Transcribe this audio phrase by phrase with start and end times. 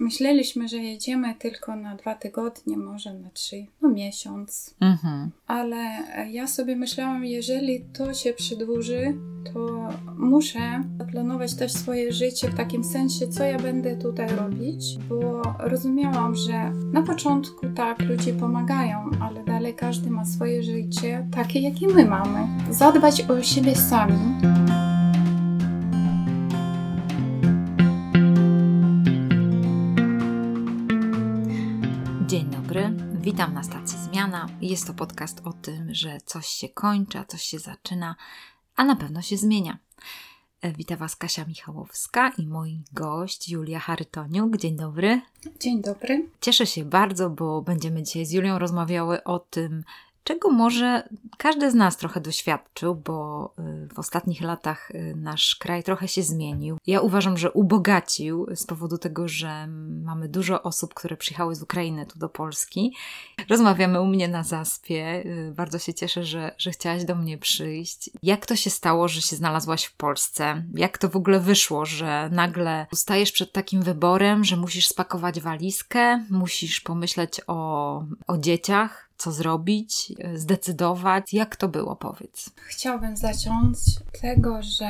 [0.00, 4.74] Myśleliśmy, że jedziemy tylko na dwa tygodnie, może na trzy, no miesiąc.
[4.80, 5.30] Mhm.
[5.46, 5.76] Ale
[6.30, 9.14] ja sobie myślałam, jeżeli to się przedłuży,
[9.52, 15.42] to muszę zaplanować też swoje życie w takim sensie, co ja będę tutaj robić, bo
[15.58, 21.86] rozumiałam, że na początku tak ludzie pomagają, ale dalej każdy ma swoje życie, takie jakie
[21.86, 22.46] my mamy.
[22.70, 24.18] Zadbać o siebie sami.
[33.30, 34.48] Witam na stacji Zmiana.
[34.60, 38.16] Jest to podcast o tym, że coś się kończy, a coś się zaczyna,
[38.76, 39.78] a na pewno się zmienia.
[40.60, 44.56] E, Witam Was Kasia Michałowska i mój gość Julia Charytoniuk.
[44.56, 45.20] Dzień dobry.
[45.60, 46.28] Dzień dobry.
[46.40, 49.84] Cieszę się bardzo, bo będziemy dzisiaj z Julią rozmawiały o tym,
[50.24, 55.82] czego może każdy z nas trochę doświadczył, bo y, w ostatnich latach y, nasz kraj
[55.82, 56.78] trochę się zmienił.
[56.86, 59.66] Ja uważam, że ubogacił z powodu tego, że
[60.04, 62.94] mamy dużo osób, które przyjechały z Ukrainy tu do Polski.
[63.48, 65.22] Rozmawiamy u mnie na zaspie.
[65.26, 68.10] Y, Bardzo się cieszę, że, że chciałaś do mnie przyjść.
[68.22, 70.64] Jak to się stało, że się znalazłaś w Polsce?
[70.74, 76.24] Jak to w ogóle wyszło, że nagle stajesz przed takim wyborem, że musisz spakować walizkę,
[76.30, 81.32] musisz pomyśleć o, o dzieciach, co zrobić, y, zdecydować.
[81.32, 82.50] Jak to było, powiedz?
[82.66, 83.76] Chciałabym zacząć
[84.08, 84.88] od tego, że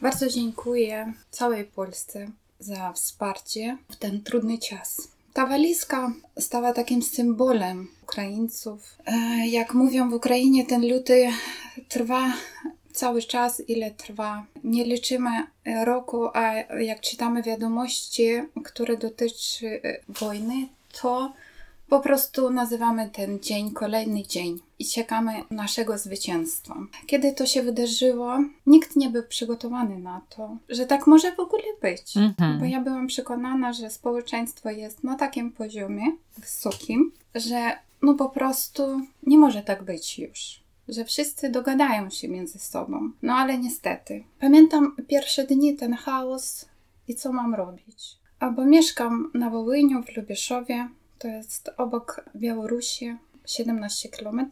[0.00, 2.26] bardzo dziękuję całej Polsce
[2.60, 5.08] za wsparcie w ten trudny czas.
[5.32, 8.98] Ta walizka stała takim symbolem Ukraińców.
[9.06, 11.28] E, Jak mówią w Ukrainie, ten luty
[11.88, 12.32] trwa
[12.92, 14.46] cały czas, ile trwa.
[14.64, 15.30] Nie liczymy
[15.84, 18.28] roku, a jak czytamy wiadomości,
[18.64, 20.68] które dotyczy e, wojny,
[21.02, 21.32] to
[21.92, 26.76] po prostu nazywamy ten dzień kolejny dzień i czekamy naszego zwycięstwa.
[27.06, 31.62] Kiedy to się wydarzyło, nikt nie był przygotowany na to, że tak może w ogóle
[31.82, 32.16] być.
[32.16, 32.58] Mhm.
[32.58, 36.02] Bo ja byłam przekonana, że społeczeństwo jest na takim poziomie
[36.38, 40.62] wysokim, że no po prostu nie może tak być już.
[40.88, 43.10] Że wszyscy dogadają się między sobą.
[43.22, 44.24] No ale niestety.
[44.40, 46.66] Pamiętam pierwsze dni, ten chaos
[47.08, 48.16] i co mam robić.
[48.38, 50.88] Albo mieszkam na Wołyniu, w Lubieszowie.
[51.22, 53.16] To jest obok Białorusi,
[53.46, 54.46] 17 km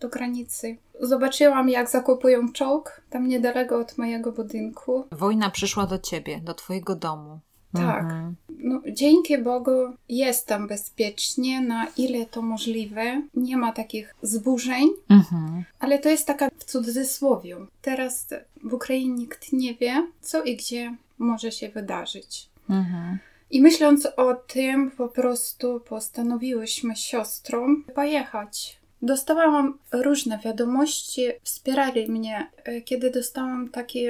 [0.00, 0.76] do granicy.
[1.00, 5.04] Zobaczyłam, jak zakupują czołg tam niedaleko od mojego budynku.
[5.12, 7.40] Wojna przyszła do ciebie, do twojego domu.
[7.74, 8.02] Tak.
[8.04, 8.34] Mhm.
[8.58, 9.70] No, dzięki Bogu
[10.08, 13.22] jest tam bezpiecznie, na ile to możliwe.
[13.34, 15.64] Nie ma takich zburzeń, Mhm.
[15.78, 17.56] ale to jest taka w cudzysłowie.
[17.82, 18.28] Teraz
[18.64, 22.48] w Ukrainie nikt nie wie, co i gdzie może się wydarzyć.
[22.70, 23.18] Mhm.
[23.50, 28.79] I myśląc o tym, po prostu postanowiłyśmy siostrą pojechać.
[29.02, 32.46] Dostałam różne wiadomości, wspierali mnie.
[32.64, 34.04] E, Kiedy dostałam taki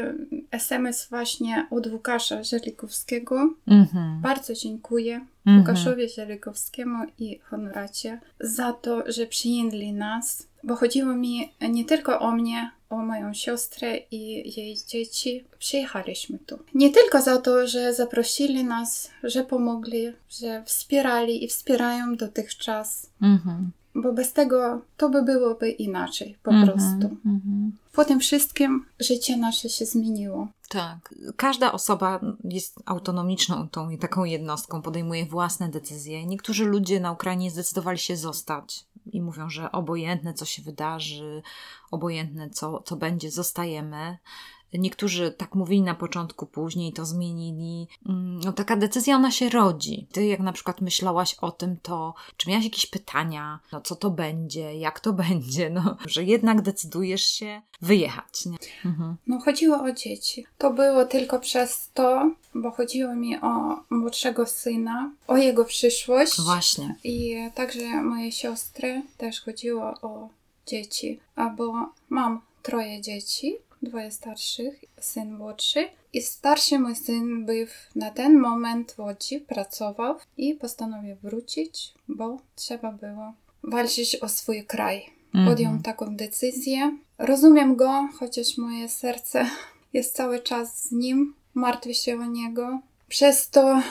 [0.51, 4.21] SMS właśnie od Łukasza Żelikowskiego, Mhm.
[4.21, 5.59] bardzo dziękuję Mhm.
[5.59, 12.33] Łukaszowi Żelikowskiemu i Honoracie za to, że przyjęli nas, bo chodziło mi nie tylko o
[12.33, 15.45] mnie, o moją siostrę i jej dzieci.
[15.59, 16.59] Przyjechaliśmy tu.
[16.75, 23.71] Nie tylko za to, że zaprosili nas, że pomogli, że wspierali i wspierają dotychczas, Mhm.
[23.95, 26.69] Bo bez tego to by byłoby inaczej po Mhm.
[26.69, 27.17] prostu.
[27.27, 27.73] Mhm.
[27.93, 30.49] Po tym wszystkim życie nasze się zmieniło.
[30.69, 31.15] Tak.
[31.37, 36.27] Każda osoba jest autonomiczną tą taką jednostką, podejmuje własne decyzje.
[36.27, 41.43] Niektórzy ludzie na Ukrainie zdecydowali się zostać i mówią, że obojętne co się wydarzy,
[41.91, 44.19] obojętne co, co będzie, zostajemy.
[44.75, 47.89] Niektórzy tak mówili na początku, później to zmienili.
[48.09, 50.07] Mm, No, taka decyzja, ona się rodzi.
[50.13, 54.11] Ty, jak na przykład myślałaś o tym, to czy miałaś jakieś pytania, no co to
[54.11, 58.47] będzie, jak to będzie, no, że jednak decydujesz się wyjechać.
[58.47, 58.57] Nie?
[58.85, 59.17] Mhm.
[59.27, 60.47] No, chodziło o dzieci.
[60.59, 66.41] To było tylko przez to, bo chodziło mi o młodszego syna, o jego przyszłość.
[66.41, 66.95] Właśnie.
[67.05, 70.29] I także moje siostry też chodziło o
[70.67, 71.73] dzieci, albo
[72.09, 75.89] mam troje dzieci, dwoje starszych, syn młodszy.
[76.13, 82.37] I starszy mój syn był na ten moment w Łodzi, pracował i postanowił wrócić, bo
[82.57, 83.33] trzeba było
[83.63, 85.07] walczyć o swój kraj.
[85.33, 85.83] Podjął Mhm.
[85.83, 86.99] taką decyzję.
[87.19, 89.47] Rozumiem go, chociaż moje serce
[89.93, 92.81] jest cały czas z nim, martwię się o niego.
[93.09, 93.83] Przez to,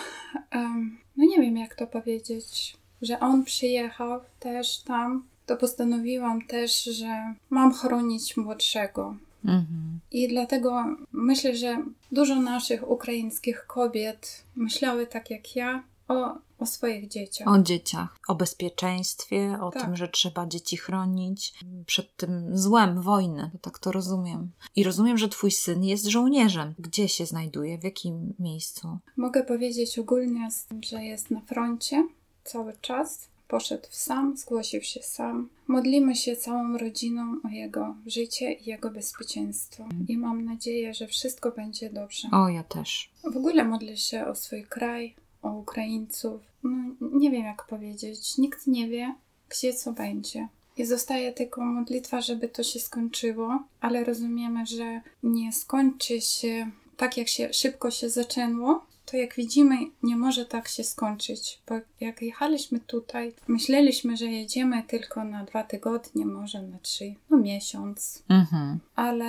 [0.51, 6.83] em, no nie wiem jak to powiedzieć, że on przyjechał też tam, to postanowiłam też,
[6.83, 9.15] że mam chronić młodszego.
[9.45, 9.99] Mhm.
[10.11, 11.77] I dlatego myślę, że
[12.11, 17.47] dużo naszych ukraińskich kobiet myślały tak jak ja o, o swoich dzieciach.
[17.47, 19.83] O dzieciach, o bezpieczeństwie, o Tak.
[19.83, 21.53] tym, że trzeba dzieci chronić
[21.85, 23.51] przed tym złem wojny.
[23.61, 24.51] Tak to rozumiem.
[24.75, 26.73] I rozumiem, że twój syn jest żołnierzem.
[26.79, 27.77] Gdzie się znajduje?
[27.77, 28.97] W jakim miejscu?
[29.17, 30.47] Mogę powiedzieć ogólnie,
[30.89, 32.07] że jest na froncie
[32.43, 33.27] cały czas.
[33.49, 35.49] Poszedł sam, zgłosił się sam.
[35.67, 39.85] Modlimy się całą rodziną o jego życie i jego bezpieczeństwo.
[40.07, 42.27] I mam nadzieję, że wszystko będzie dobrze.
[42.31, 43.11] O, ja też.
[43.23, 46.41] W ogóle modlę się o swój kraj, o Ukraińców.
[46.63, 48.37] No, nie wiem jak powiedzieć.
[48.37, 49.15] Nikt nie wie,
[49.49, 50.47] gdzie co będzie.
[50.77, 57.17] I zostaje tylko modlitwa, żeby to się skończyło, ale rozumiemy, że nie skończy się tak,
[57.17, 58.85] jak się szybko się zaczęło.
[59.11, 64.83] To jak widzimy, nie może tak się skończyć, bo jak jechaliśmy tutaj, myśleliśmy, że jedziemy
[64.83, 68.23] tylko na dwa tygodnie, może na trzy, no miesiąc.
[68.29, 68.79] Mhm.
[68.95, 69.25] Ale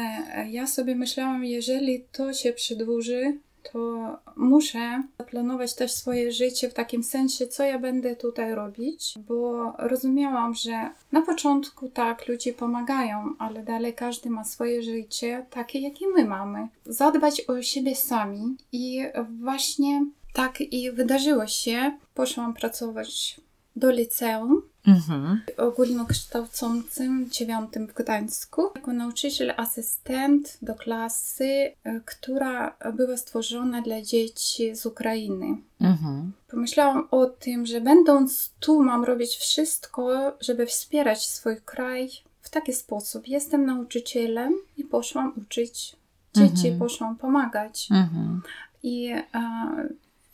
[0.51, 3.39] ja sobie myślałam, jeżeli to się przedłuży,
[3.73, 9.73] to muszę zaplanować też swoje życie w takim sensie, co ja będę tutaj robić, bo
[9.79, 16.07] rozumiałam, że na początku tak, ludzie pomagają, ale dalej każdy ma swoje życie, takie jakie
[16.09, 16.69] my mamy.
[16.87, 19.03] Zadbać o siebie sami i
[19.41, 21.99] właśnie tak i wydarzyło się.
[22.15, 23.41] Poszłam pracować
[23.77, 25.41] do liceum Mhm.
[25.57, 31.45] ogólnokształcącym dziewiątym w Gdańsku jako nauczyciel asystent do klasy,
[31.85, 35.57] e, która była stworzona dla dzieci z Ukrainy.
[35.81, 36.33] Mhm.
[36.51, 42.11] Pomyślałam o tym, że będąc tu mam robić wszystko, żeby wspierać swój kraj
[42.43, 43.29] w taki sposób.
[43.29, 45.97] Jestem nauczycielem i poszłam uczyć
[46.35, 46.79] dzieci, Mhm.
[46.79, 47.89] poszłam pomagać.
[47.91, 48.43] Mhm.
[48.83, 49.25] I e,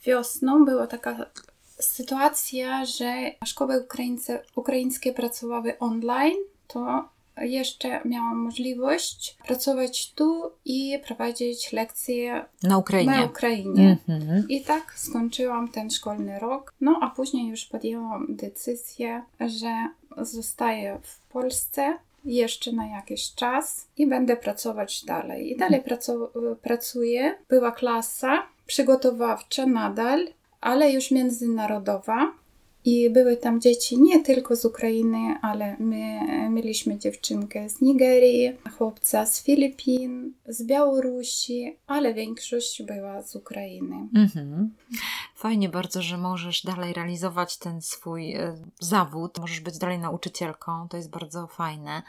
[0.05, 1.25] wiosną była taka
[1.79, 6.37] sytuacja, że szkoły ukraińce, ukraińskie pracowały online,
[6.67, 7.09] to
[7.41, 13.11] jeszcze miałam możliwość pracować tu i prowadzić lekcje Na Ukrainie.
[13.11, 13.97] na Ukrainie.
[14.09, 14.45] Mhm.
[14.49, 16.73] I tak skończyłam ten szkolny rok.
[16.81, 19.87] No a później już podjęłam decyzję, że
[20.21, 25.51] zostaję w Polsce jeszcze na jakiś czas i będę pracować dalej.
[25.51, 27.35] I dalej pracu- pracuję.
[27.49, 30.27] Była klasa przygotowawcza nadal,
[30.61, 32.33] ale już międzynarodowa.
[32.85, 36.19] I były tam dzieci nie tylko z Ukrainy, ale my
[36.49, 43.95] mieliśmy dziewczynkę z Nigerii, chłopca z Filipin, z Białorusi, ale większość była z Ukrainy.
[44.15, 44.75] Mhm.
[45.35, 50.97] Fajnie bardzo, że możesz dalej realizować ten swój e, zawód, możesz być dalej nauczycielką, to
[50.97, 52.01] jest bardzo fajne.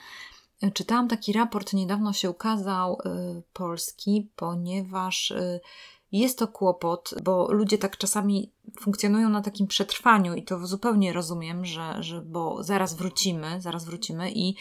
[0.63, 5.33] E, Czytałam taki raport, niedawno się ukazał, e, polski, ponieważ
[6.13, 11.65] jest to kłopot, bo ludzie tak czasami funkcjonują na takim przetrwaniu i to zupełnie rozumiem,
[11.65, 14.57] że, że bo zaraz wrócimy, zaraz wrócimy i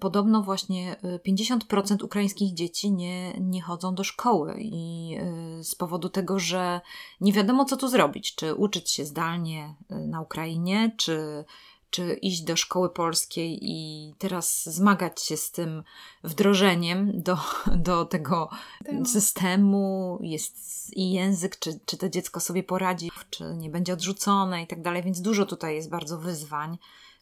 [0.00, 5.16] Podobno właśnie y, 50% ukraińskich dzieci nie, nie chodzą do szkoły i
[5.60, 6.80] y, z powodu tego, że
[7.20, 11.44] nie wiadomo co tu zrobić, czy uczyć się zdalnie y, na Ukrainie, czy,
[11.90, 15.82] czy iść do szkoły polskiej i teraz zmagać się z tym
[16.24, 17.38] wdrożeniem do,
[17.76, 18.50] do tego
[18.84, 19.04] Temu.
[19.06, 20.56] systemu, jest
[20.96, 25.02] i język, czy, czy to dziecko sobie poradzi, czy nie będzie odrzucone i tak dalej,
[25.02, 26.78] więc dużo tutaj jest bardzo wyzwań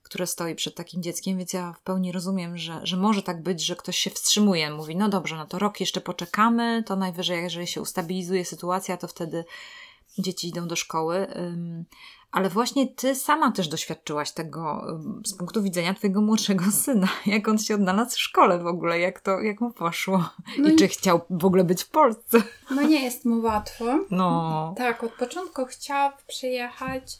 [0.06, 3.64] które stoi przed takim dzieckiem, więc ja w pełni rozumiem, że, że może tak być,
[3.64, 7.66] że ktoś się wstrzymuje, mówi, no dobrze, no to rok jeszcze poczekamy, to najwyżej, jeżeli
[7.66, 9.44] się ustabilizuje sytuacja, to wtedy
[10.18, 11.26] dzieci idą do szkoły.
[12.36, 14.86] Ale właśnie ty sama też doświadczyłaś tego
[15.26, 17.08] z punktu widzenia twojego młodszego syna.
[17.26, 20.28] Jak on się odnalazł w szkole w ogóle, jak to, jak mu poszło.
[20.58, 22.42] No I i- czy chciał w ogóle być w Polsce.
[22.76, 23.84] No nie jest mu łatwo.
[24.10, 24.74] No.
[24.78, 27.18] Tak, od początku chciał przyjechać,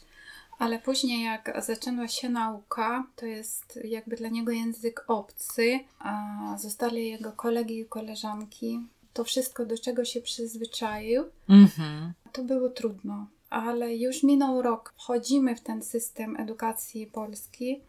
[0.59, 6.13] ale później jak zaczęła się nauka, to jest jakby dla niego język obcy, a
[6.57, 8.79] zostali jego kolegi i koleżanki.
[9.13, 12.13] To wszystko, do czego się przyzwyczaił, Mhm.
[12.31, 13.27] to było trudno.
[13.49, 17.81] Ale już minął rok, wchodzimy w ten system edukacji polskiej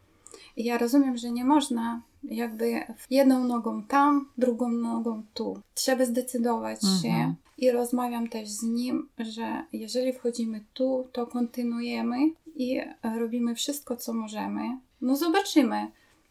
[0.57, 5.61] i ja rozumiem, że nie można jakby jedną nogą tam, drugą nogą tu.
[5.75, 7.35] Trzeba zdecydować się Mhm.
[7.59, 12.17] i rozmawiam też z nim, że jeżeli wchodzimy tu, to kontynuujemy
[12.57, 12.81] i
[13.19, 14.63] robimy wszystko, co możemy.
[15.01, 15.87] No zobaczymy,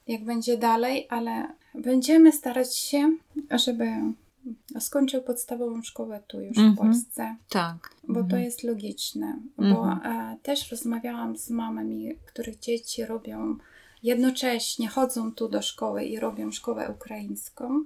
[0.08, 3.18] jak będzie dalej, ale będziemy starać się,
[3.52, 3.86] żeby
[4.80, 6.76] skończył podstawową szkołę tu już Mhm.
[6.76, 7.90] w Polsce Tak.
[8.08, 8.44] bo to Mhm.
[8.44, 9.40] jest logiczne.
[9.58, 10.00] Bo Mhm.
[10.34, 13.58] e, też rozmawiałam z mamami, których dzieci robią
[14.04, 17.84] jednocześnie, chodzą tu do szkoły i robią szkołę ukraińską.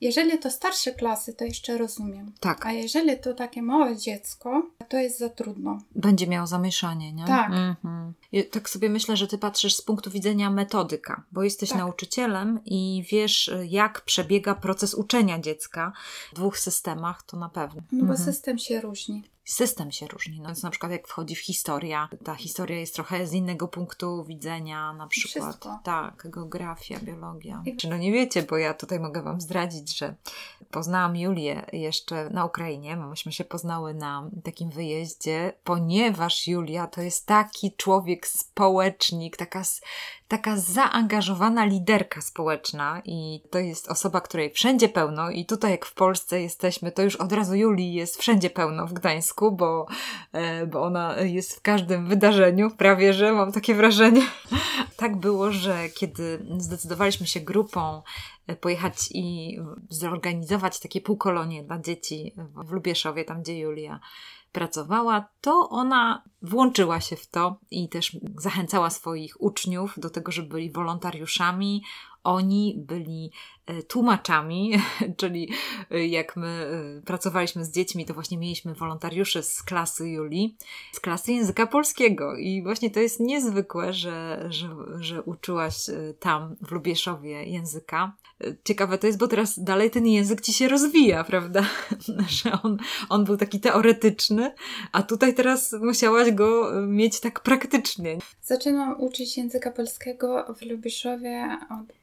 [0.00, 2.32] Jeżeli to starsze klasy, to jeszcze rozumiem.
[2.40, 2.66] Tak.
[2.66, 5.78] A jeżeli to takie małe dziecko, to jest za trudno.
[5.94, 7.24] Będzie miał zamieszanie, nie?
[7.26, 7.50] Tak.
[7.52, 8.12] Mhm.
[8.32, 11.78] Ja tak sobie myślę, że ty patrzysz z punktu widzenia metodyka, bo jesteś Tak.
[11.78, 15.92] nauczycielem i wiesz, jak przebiega proces uczenia dziecka
[16.32, 17.82] w dwóch systemach, to na pewno.
[17.92, 18.18] No bo Mhm.
[18.32, 19.22] system się różni.
[19.52, 20.40] System się różni.
[20.40, 24.24] No więc na przykład jak wchodzi w historia, ta historia jest trochę z innego punktu
[24.24, 25.44] widzenia, na przykład.
[25.44, 25.78] Wszystko.
[25.84, 27.62] Tak, geografia, biologia.
[27.78, 30.14] Czy no nie wiecie, bo ja tutaj mogę Wam zdradzić, że
[30.70, 32.96] poznałam Julię jeszcze na Ukrainie.
[32.96, 39.62] Myśmy się poznały na takim wyjeździe, ponieważ Julia to jest taki człowiek społecznik, taka,
[40.28, 45.94] taka zaangażowana liderka społeczna i to jest osoba, której wszędzie pełno i tutaj jak w
[45.94, 49.86] Polsce jesteśmy, to już od razu Julii jest wszędzie pełno w Gdańsku, bo,
[50.32, 54.22] e, bo ona jest w każdym wydarzeniu, prawie że mam takie wrażenie.
[54.96, 58.02] tak było, że kiedy zdecydowaliśmy się grupą
[58.46, 59.58] e, pojechać i
[59.88, 64.00] zorganizować takie półkolonie dla dzieci w Lubieszowie, tam gdzie Julia
[64.52, 70.48] pracowała, to ona włączyła się w to i też zachęcała swoich uczniów do tego, żeby
[70.48, 71.82] byli wolontariuszami.
[72.24, 73.32] Oni byli
[73.88, 74.72] tłumaczami,
[75.16, 75.50] czyli
[75.90, 80.56] e, jak my e, pracowaliśmy z dziećmi, to właśnie mieliśmy wolontariuszy z klasy Julii,
[80.92, 82.36] z klasy języka polskiego.
[82.36, 84.68] I właśnie to jest niezwykłe, że, że,
[85.00, 85.76] że uczyłaś
[86.20, 88.16] tam w Lubieszowie języka.
[88.64, 91.64] Ciekawe to jest, bo teraz dalej ten język ci się rozwija, prawda?
[92.28, 92.76] Że on,
[93.08, 94.54] on był taki teoretyczny,
[94.92, 98.18] a tutaj teraz musiałaś go mieć tak praktycznie.
[98.42, 102.02] Zaczęłam uczyć języka polskiego w Lubieszowie od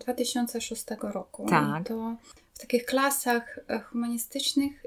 [0.00, 1.46] 2006 roku.
[1.48, 1.88] Tak.
[1.88, 2.16] To
[2.54, 3.58] w takich klasach
[3.90, 4.86] humanistycznych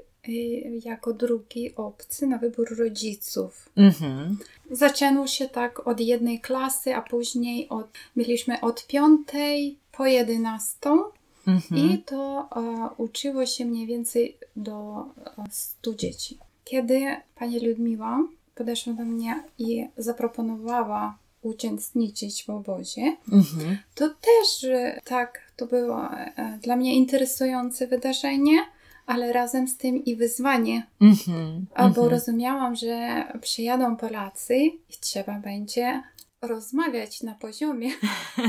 [0.84, 3.68] jako drugi obcy na wybór rodziców.
[3.76, 4.38] Mhm.
[4.70, 7.86] Zaczęło się tak od jednej klasy, a później od,
[8.16, 11.04] mieliśmy od piątej po jedenastą.
[11.46, 11.80] Mhm.
[11.80, 15.04] I to e, uczyło się mniej więcej do
[15.38, 16.38] e, 100 dzieci.
[16.64, 17.00] Kiedy
[17.34, 23.78] pani Ludmiła podeszła do mnie i zaproponowała uczestniczyć w obozie, Mhm.
[23.94, 24.66] to też
[25.04, 28.58] tak, to było e, dla mnie interesujące wydarzenie,
[29.06, 31.66] ale razem z tym i wyzwanie, Mhm.
[31.76, 32.08] bo Mhm.
[32.08, 36.02] rozumiałam, że przyjadą Polacy i trzeba będzie
[36.42, 37.90] rozmawiać na poziomie.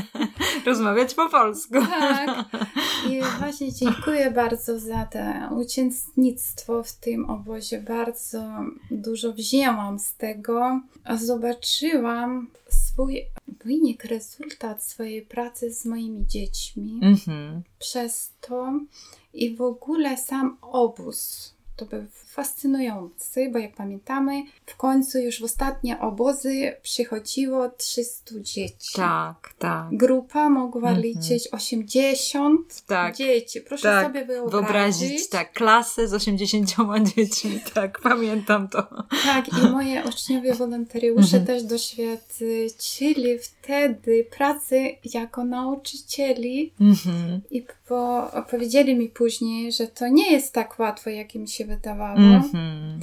[0.66, 1.74] Rozmawiać po polsku.
[1.90, 2.46] Tak.
[3.10, 7.82] I właśnie dziękuję bardzo za to uczestnictwo w tym obozie.
[7.82, 8.44] Bardzo
[8.92, 10.80] dużo wzięłam z tego.
[11.16, 12.48] Zobaczyłam
[12.94, 13.26] swój
[13.66, 17.00] wynik, rezultat swojej pracy z moimi dziećmi.
[17.04, 17.64] Mhm.
[17.80, 18.80] Przez to
[19.34, 21.54] i w ogóle sam obóz.
[21.76, 28.94] To był fascynujący, bo jak pamiętamy, w końcu już w ostatnie obozy przychodziło 300 dzieci.
[28.96, 29.88] Tak, tak.
[29.92, 31.02] Grupa mogła Mhm.
[31.02, 33.16] liczyć 80 Tak.
[33.16, 33.62] dzieci.
[33.62, 34.52] Proszę Tak, sobie wyobrazić.
[34.52, 36.70] Wyobrazić, tak, klasę z 80
[37.16, 38.84] dziećmi, tak, pamiętam to.
[39.26, 41.46] Tak, i moje uczniowie wolontariusze Mhm.
[41.46, 47.42] też doświadczyli wtedy pracy jako nauczycieli Mhm.
[47.52, 52.18] i po, powiedzieli mi później, że to nie jest tak łatwo, jak im się wydawało.
[52.18, 53.00] Mhm.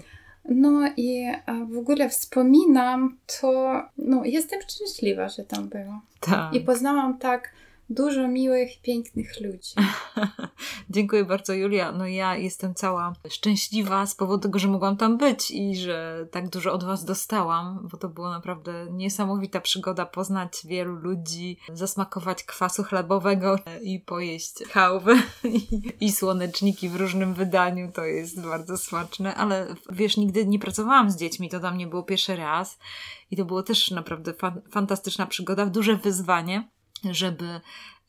[0.50, 1.26] No i
[1.70, 6.00] w ogóle wspominam to, no jestem szczęśliwa, że tam byłam.
[6.20, 6.54] Tak.
[6.54, 7.52] I poznałam tak
[7.90, 9.74] dużo miłych, pięknych ludzi.
[10.90, 11.92] Dziękuję bardzo, Julia.
[11.92, 16.48] No ja jestem cała szczęśliwa z powodu tego, że mogłam tam być i że tak
[16.48, 22.82] dużo od Was dostałam, bo to była naprawdę niesamowita przygoda poznać wielu ludzi, zasmakować kwasu
[22.82, 27.92] chlebowego i pojeść chałwę i, i słoneczniki w różnym wydaniu.
[27.92, 32.02] To jest bardzo smaczne, ale wiesz, nigdy nie pracowałam z dziećmi, to dla mnie było
[32.02, 32.78] pierwszy raz
[33.30, 36.68] i to było też naprawdę fan, fantastyczna przygoda, duże wyzwanie
[37.04, 37.60] żeby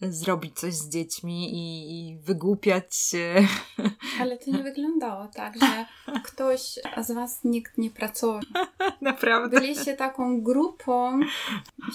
[0.01, 3.48] zrobić coś z dziećmi i, i wygłupiać się.
[4.22, 5.86] Ale to nie wyglądało tak, że
[6.24, 8.39] ktoś z Was nikt nie pracował.
[9.01, 9.60] Naprawdę.
[9.60, 11.20] Byliście taką grupą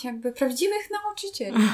[0.04, 1.56] jakby prawdziwych nauczycieli.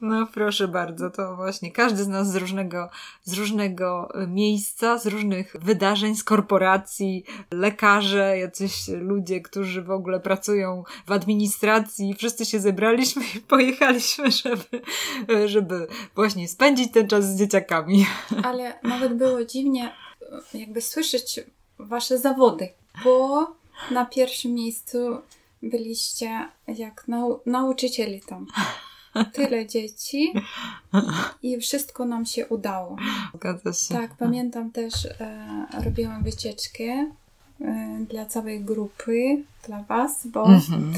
[0.00, 2.88] No proszę bardzo, to właśnie każdy z nas z różnego,
[3.24, 10.84] z różnego miejsca, z różnych wydarzeń, z korporacji, lekarze, jacyś ludzie, którzy w ogóle pracują
[11.06, 14.65] w administracji, wszyscy się zebraliśmy i pojechaliśmy, żeby,
[15.46, 18.06] żeby właśnie spędzić ten czas z dzieciakami.
[18.48, 19.92] Ale nawet było dziwnie
[20.54, 21.40] jakby słyszeć
[21.78, 22.68] Wasze zawody,
[23.04, 23.46] bo
[23.90, 24.98] na pierwszym miejscu
[25.62, 28.46] byliście jak nau nauczycieli tam.
[29.32, 30.32] Tyle dzieci
[31.42, 32.96] i wszystko nam się udało.
[33.34, 33.94] Zgadza się.
[33.94, 37.10] Tak, pamiętam też, e, robiłam wycieczkę
[38.08, 40.92] dla całej grupy, dla Was, bo Mhm.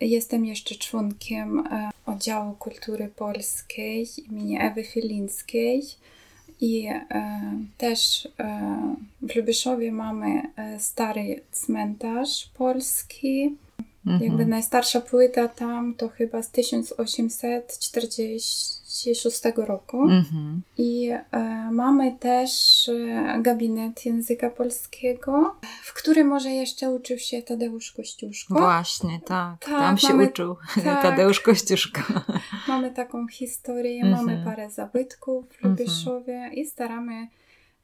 [0.00, 5.82] jestem jeszcze członkiem e, oddziału kultury polskiej imienia Ewy Filińskiej.
[6.60, 7.06] I e,
[7.78, 13.56] też e, w Lubyszowie mamy e, stary cmentarz polski.
[14.06, 14.30] Mhm.
[14.30, 16.50] Jakby najstarsza płyta tam to chyba z
[18.90, 20.02] 2006 roku.
[20.02, 20.62] Mhm.
[20.78, 27.92] I e, mamy też e, gabinet języka polskiego, w którym może jeszcze uczył się Tadeusz
[27.92, 28.54] Kościuszko.
[28.54, 29.58] Właśnie, tak.
[29.58, 32.00] tak Tam się mamy, uczył tak, Tadeusz Kościuszko.
[32.68, 34.26] Mamy taką historię, mhm.
[34.26, 36.52] mamy parę zabytków w mhm.
[36.52, 37.28] i staramy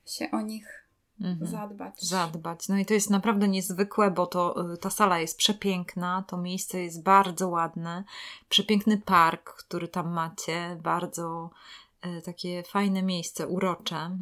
[0.07, 0.86] się o nich
[1.21, 1.51] Mhm.
[1.51, 2.03] Zadbać.
[2.03, 2.69] Zadbać.
[2.69, 6.81] No i to jest naprawdę niezwykłe, bo to y, ta sala jest przepiękna, to miejsce
[6.81, 8.05] jest bardzo ładne,
[8.49, 11.51] przepiękny park, który tam macie, bardzo
[12.07, 14.19] y, takie fajne miejsce, urocze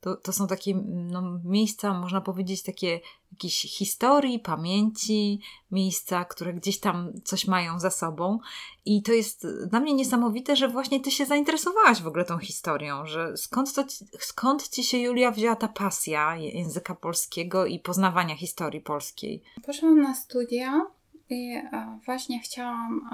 [0.00, 3.00] to, to są takie no, miejsca, można powiedzieć, takie
[3.32, 5.40] jakieś historii, pamięci,
[5.70, 8.38] miejsca, które gdzieś tam coś mają za sobą.
[8.84, 13.06] I to jest dla mnie niesamowite, że właśnie ty się zainteresowałaś w ogóle tą historią,
[13.06, 13.84] że skąd, to,
[14.20, 19.42] skąd ci się, Julia, wzięła ta pasja języka polskiego i poznawania historii polskiej?
[19.66, 20.86] Poszłam na studia
[21.30, 21.62] i
[22.04, 23.08] właśnie chciałam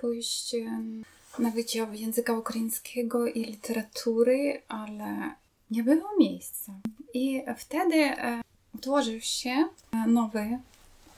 [0.00, 0.56] pójść
[1.38, 5.34] na Wydział Języka Ukraińskiego i Literatury, ale
[5.70, 6.72] nie było miejsca.
[7.14, 8.40] I wtedy e,
[8.74, 10.58] utworzył się e, nowy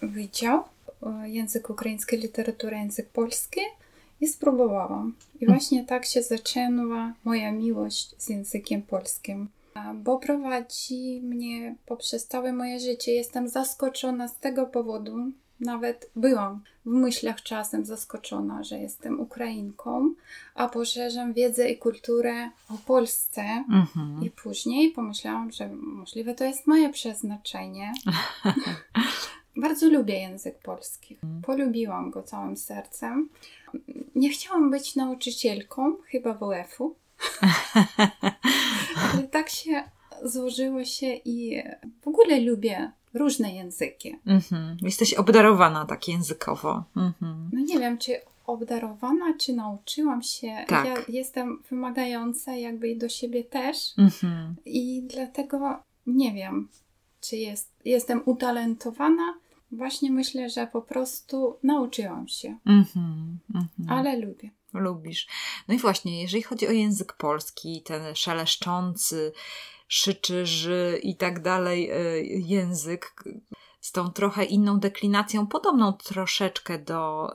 [0.02, 0.64] wydział
[1.02, 3.60] e, język ukraiński, literatura, język polski
[4.20, 5.14] i spróbowałam.
[5.40, 5.58] I mm.
[5.58, 9.48] właśnie tak się zaczęła moja miłość z językiem polskim,
[9.94, 13.12] bo prowadzi mnie poprzez całe moje życie.
[13.12, 15.16] Jestem zaskoczona z tego powodu,
[15.62, 20.14] nawet byłam w myślach czasem zaskoczona, że jestem Ukrainką,
[20.54, 23.42] a poszerzam wiedzę i kulturę o Polsce.
[23.70, 24.20] Mhm.
[24.22, 27.92] I później pomyślałam, że możliwe to jest moje przeznaczenie.
[29.56, 31.18] Bardzo lubię język polski.
[31.42, 33.28] Polubiłam go całym sercem.
[34.14, 36.96] Nie chciałam być nauczycielką, chyba WF-u.
[39.12, 39.84] Ale tak się
[40.24, 41.62] złożyło się i
[42.02, 44.16] w ogóle lubię różne języki.
[44.26, 44.76] Mhm.
[44.82, 46.84] Jesteś obdarowana tak językowo.
[46.96, 47.50] Mhm.
[47.52, 50.64] No nie wiem, czy obdarowana, czy nauczyłam się.
[50.68, 50.86] Tak.
[50.86, 53.76] Ja jestem wymagająca jakby i do siebie też.
[53.98, 54.54] Mhm.
[54.64, 56.68] I dlatego nie wiem,
[57.20, 59.34] czy jest, jestem utalentowana.
[59.72, 62.56] Właśnie myślę, że po prostu nauczyłam się.
[62.66, 63.38] Mhm.
[63.88, 64.50] Ale lubię
[64.80, 65.26] lubisz.
[65.68, 69.32] No i właśnie, jeżeli chodzi o język polski, ten szeleszczący,
[69.92, 73.14] szyczyży i tak dalej e, język
[73.80, 77.32] z tą trochę inną deklinacją, podobną troszeczkę do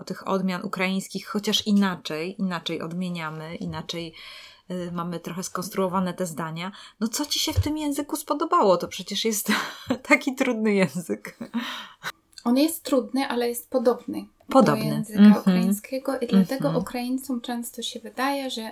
[0.00, 4.14] y, tych odmian ukraińskich, chociaż inaczej, inaczej odmieniamy, inaczej
[4.70, 6.72] y, mamy trochę skonstruowane te zdania.
[7.00, 8.76] No co ci się w tym języku spodobało?
[8.76, 9.52] To przecież jest
[10.08, 11.38] taki trudny język.
[12.44, 14.84] On jest trudny, ale jest podobny, podobny.
[14.84, 15.40] do języka mm -hmm.
[15.40, 16.82] ukraińskiego i dlatego mm -hmm.
[16.82, 18.70] Ukraińcom często się wydaje, że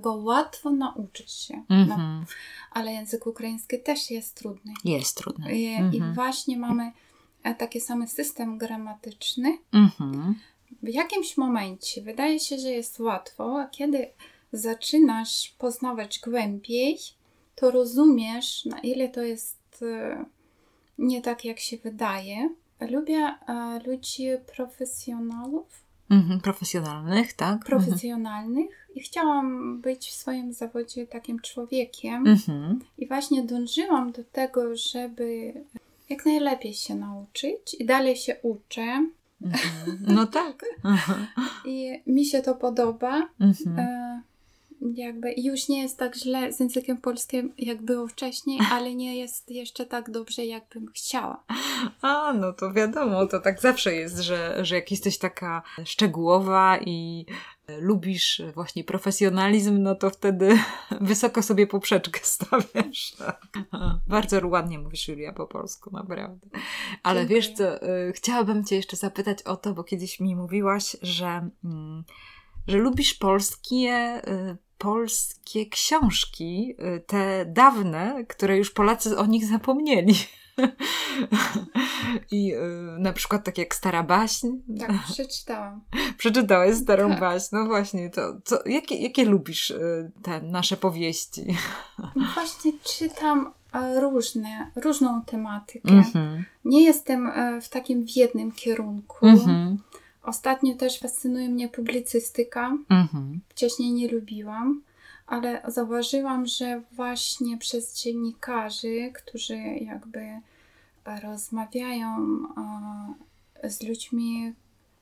[0.00, 1.54] go łatwo nauczyć się.
[1.54, 1.88] Mm -hmm.
[1.88, 2.24] no, mhm.
[2.72, 4.72] ale język ukraiński też jest trudny.
[4.84, 5.58] Jest trudny.
[5.58, 6.10] I, mm -hmm.
[6.10, 6.92] i właśnie mamy
[7.42, 9.58] e, taki sam system gramatyczny.
[9.72, 10.34] Mm -hmm.
[10.82, 14.10] W jakimś momencie wydaje się, że jest łatwo, a kiedy
[14.52, 16.98] zaczynasz poznawać głębiej,
[17.54, 20.24] to rozumiesz, na ile to jest e,
[20.98, 22.54] nie tak, jak się wydaje.
[22.80, 23.34] Lubię
[23.86, 25.88] ludzi profesjonalów.
[26.10, 27.52] Mhm, profesjonalnych, tak?
[27.52, 27.66] Mhm.
[27.66, 32.26] Profesjonalnych, i chciałam być w swoim zawodzie takim człowiekiem.
[32.26, 32.80] Mhm.
[32.98, 35.52] I właśnie dążyłam do tego, żeby
[36.08, 39.06] jak najlepiej się nauczyć i dalej się uczę.
[39.42, 39.98] Mhm.
[40.00, 40.64] No tak.
[41.64, 43.28] I mi się to podoba.
[43.40, 43.78] Mhm.
[43.78, 44.22] E,
[44.94, 49.50] jakby już nie jest tak źle z językiem polskim, jak było wcześniej, ale nie jest
[49.50, 51.44] jeszcze tak dobrze, jakbym chciała.
[52.02, 57.26] A, no to wiadomo, to tak zawsze jest, że, że jak jesteś taka szczegółowa i
[57.80, 60.58] lubisz właśnie profesjonalizm, no to wtedy
[61.00, 63.16] wysoko sobie poprzeczkę stawiasz.
[64.06, 66.46] Bardzo ładnie mówisz, Julia, po polsku, naprawdę.
[67.02, 67.40] Ale Dziękuję.
[67.40, 72.04] wiesz co, y, chciałabym Cię jeszcze zapytać o to, bo kiedyś mi mówiłaś, że, mm,
[72.68, 80.14] że lubisz polskie y, polskie książki, y, te dawne, które już Polacy o nich zapomnieli.
[82.30, 82.58] I y,
[82.98, 84.48] na przykład tak jak Stara Baśń.
[84.78, 85.80] Tak, przeczytałam.
[86.18, 87.20] Przeczytałeś Starą tak.
[87.20, 88.10] Baśń, no właśnie.
[88.10, 91.46] To, co, jakie, jakie lubisz y, te nasze powieści?
[91.98, 95.88] No właśnie czytam e, różne, różną tematykę.
[95.88, 96.42] Mm -hmm.
[96.64, 99.26] Nie jestem e, w takim w jednym kierunku.
[99.26, 99.76] Mm -hmm.
[100.22, 102.78] Ostatnio też fascynuje mnie publicystyka.
[102.88, 103.40] Mhm.
[103.48, 104.82] Wcześniej nie lubiłam,
[105.28, 110.40] ale zauważyłam, że właśnie przez dziennikarzy, którzy jakby
[111.22, 112.38] rozmawiają
[113.64, 114.52] z ludźmi,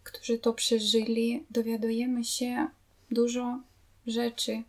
[0.05, 2.69] którzy to przeżyli, dowiadujemy się
[3.11, 3.59] dużo
[4.07, 4.62] rzeczy,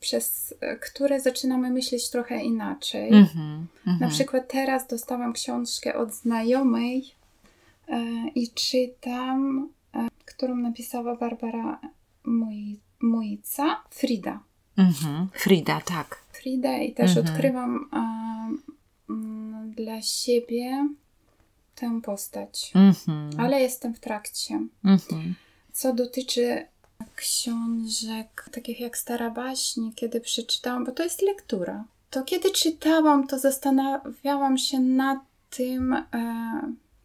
[0.00, 3.12] przez które zaczynamy myśleć trochę inaczej.
[3.12, 3.26] Mm-hmm,
[3.86, 4.00] mm-hmm.
[4.00, 7.14] Na przykład teraz dostałam książkę od znajomej,
[7.90, 11.80] E, i czytam, e, którą napisała Barbara,
[12.24, 14.40] mój Muica, Frida.
[14.80, 15.28] Mhm.
[15.34, 16.18] Frida, tak.
[16.32, 17.26] Frida i też Mhm.
[17.26, 18.02] odkrywam a,
[19.10, 20.88] mm, dla siebie
[21.74, 22.72] tę postać.
[22.74, 23.30] Mhm.
[23.40, 24.60] Ale jestem w trakcie.
[24.84, 25.34] Mhm.
[25.72, 26.66] Co dotyczy
[27.16, 33.38] książek, takich jak Stara Baśń, kiedy przeczytałam, bo to jest lektura, to kiedy czytałam, to
[33.38, 35.18] zastanawiałam się nad
[35.50, 36.04] tym, e,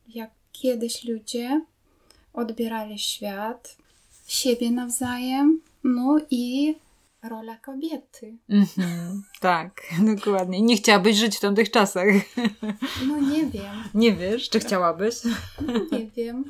[0.07, 1.61] jak kiedyś ludzie
[2.33, 3.77] odbierali świat,
[4.27, 6.75] siebie nawzajem, no i
[7.29, 8.38] rola kobiety.
[8.49, 9.23] Mhm.
[9.39, 9.81] Tak,
[10.15, 10.61] dokładnie.
[10.61, 12.05] Nie chciałabyś żyć w tamtych czasach.
[13.07, 15.15] No nie wiem, Nie wiesz, czy chciałabyś?
[15.91, 16.45] nie wiem.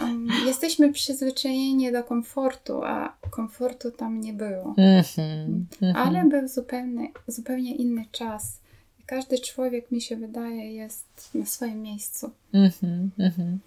[0.00, 4.74] Um, jesteśmy przyzwyczajeni do komfortu, a komfortu tam nie było.
[4.78, 5.66] Mhm.
[5.82, 5.96] Mhm.
[5.96, 8.60] Ale był zupełnie, zupełnie inny czas.
[9.06, 12.30] Każdy człowiek, mi się wydaje, jest na swoim miejscu.
[12.52, 13.10] Mhm.
[13.18, 13.58] Mhm.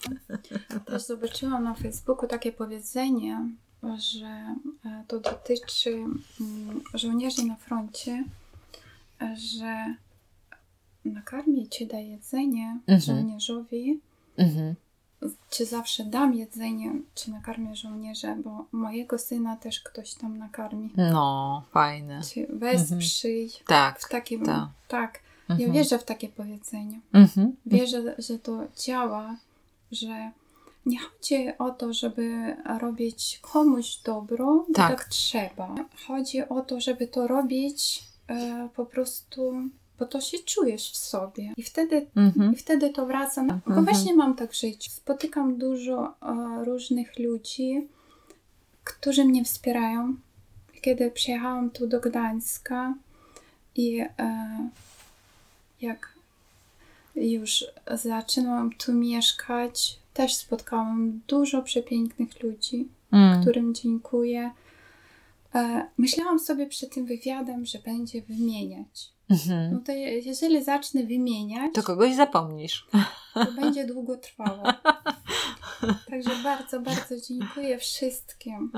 [0.85, 3.49] Też zobaczyłam na Facebooku takie powiedzenie,
[3.97, 5.89] że e, to dotyczy
[6.41, 8.23] mm, żołnierzy na froncie,
[9.35, 9.95] że
[11.05, 12.99] nakarmię cię da jedzenie Mhm.
[13.01, 13.99] żołnierzowi,
[14.37, 14.75] Mhm.
[15.49, 20.89] czy zawsze dam jedzenie, czy nakarmię żołnierza, bo mojego syna też ktoś tam nakarmi.
[20.97, 22.21] No, fajne.
[22.33, 23.99] Czy wesprzyj Tak.
[23.99, 24.45] w takim...
[24.45, 24.67] tak.
[24.87, 25.19] tak.
[25.49, 25.67] Mhm.
[25.67, 26.99] Ja wierzę w takie powiedzenie.
[27.13, 27.55] Mhm.
[27.65, 29.35] Wierzę, że to działa,
[29.91, 30.31] że
[30.87, 34.89] nie chodzi o to, żeby robić komuś dobro, Tak.
[34.99, 35.75] tak, trzeba.
[36.07, 39.53] Chodzi o to, żeby to robić e, po prostu,
[39.99, 41.53] bo to się czujesz w sobie.
[41.57, 42.53] I wtedy, Mhm.
[42.53, 43.43] i wtedy to wraca.
[43.43, 43.85] No, Bo Mhm.
[43.85, 44.91] właśnie mam tak życiu.
[44.91, 47.87] Spotykam dużo e, różnych ludzi,
[48.83, 50.15] którzy mnie wspierają.
[50.81, 52.93] Kiedy przyjechałam tu do Gdańska
[53.75, 54.69] i e,
[55.81, 56.13] jak
[57.15, 63.41] już zaczynałam tu mieszkać, też spotkałam dużo przepięknych ludzi, Mm.
[63.41, 64.51] którym dziękuję.
[65.55, 69.11] E, myślałam sobie przed tym wywiadem, że będzie wymieniać.
[69.29, 69.73] Mhm.
[69.73, 72.87] No to je, jeżeli zacznę wymieniać, To kogoś zapomnisz.
[73.33, 74.63] to będzie długo trwało.
[76.09, 78.71] Także bardzo, bardzo dziękuję wszystkim,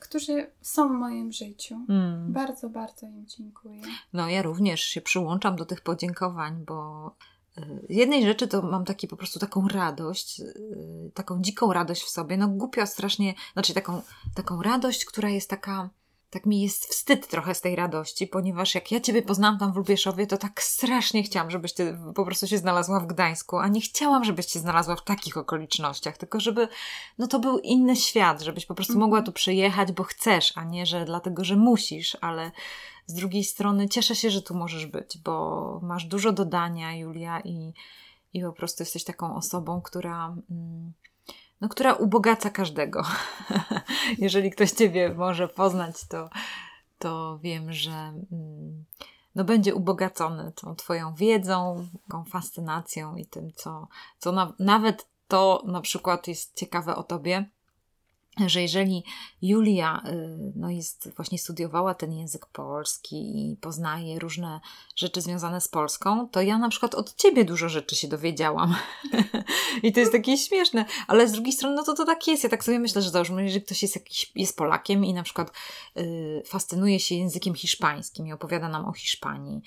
[0.00, 1.74] którzy są w moim życiu.
[1.88, 2.32] Mm.
[2.32, 3.80] Bardzo, bardzo im dziękuję.
[4.12, 7.10] No ja również się przyłączam do tych podziękowań, bo
[7.88, 12.10] z jednej rzeczy to mam taki po prostu taką radość, y, taką dziką radość w
[12.10, 14.02] sobie, no głupio strasznie, znaczy taką,
[14.34, 15.90] taką radość, która jest taka,
[16.36, 19.76] tak mi jest wstyd trochę z tej radości, ponieważ jak ja Ciebie poznałam tam w
[19.76, 23.80] Lubieszowie, to tak strasznie chciałam, żebyś Ty po prostu się znalazła w Gdańsku, a nie
[23.80, 26.68] chciałam, żebyś się znalazła w takich okolicznościach, tylko żeby,
[27.18, 29.00] no to był inny świat, żebyś po prostu Mhm.
[29.00, 32.50] mogła tu przyjechać, bo chcesz, a nie, że dlatego, że musisz, ale
[33.06, 37.40] z drugiej strony cieszę się, że tu możesz być, bo masz dużo do dania, Julia,
[37.40, 37.72] i,
[38.32, 40.92] i po prostu jesteś taką osobą, która, mm,
[41.60, 43.02] no, która ubogaca każdego.
[44.18, 46.30] Jeżeli ktoś Ciebie może poznać, to,
[46.98, 47.92] to wiem, że
[48.32, 48.84] mm,
[49.34, 53.88] no, będzie ubogacony tą Twoją wiedzą, taką fascynacją i tym, co,
[54.18, 57.50] co na, nawet to na przykład jest ciekawe o Tobie,
[58.46, 59.04] że jeżeli
[59.42, 64.60] Julia y, no jest, właśnie studiowała ten język polski i poznaje różne
[64.96, 68.76] rzeczy związane z Polską, to ja na przykład od ciebie dużo rzeczy się dowiedziałam.
[69.82, 72.44] I to jest takie śmieszne, ale z drugiej strony, no to to tak jest.
[72.44, 75.52] Ja tak sobie myślę, że załóżmy, jeżeli ktoś jest jakiś, jest Polakiem i na przykład
[75.96, 79.62] y, fascynuje się językiem hiszpańskim i opowiada nam o Hiszpanii,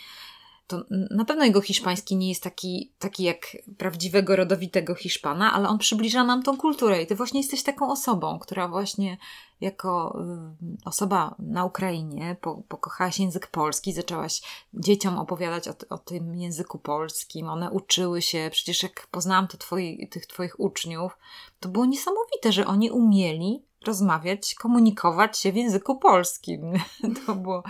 [0.69, 5.77] to na pewno jego hiszpański nie jest taki, taki jak prawdziwego, rodowitego Hiszpana, ale on
[5.77, 9.17] przybliża nam tą kulturę i ty właśnie jesteś taką osobą, która właśnie
[9.61, 10.19] jako
[10.61, 14.41] y, osoba na Ukrainie po, pokochałaś język polski, zaczęłaś
[14.73, 20.07] dzieciom opowiadać o, o tym języku polskim, one uczyły się, przecież jak poznałam to twoi,
[20.07, 21.17] tych twoich uczniów,
[21.59, 26.73] to było niesamowite, że oni umieli rozmawiać, komunikować się w języku polskim.
[27.25, 27.63] To było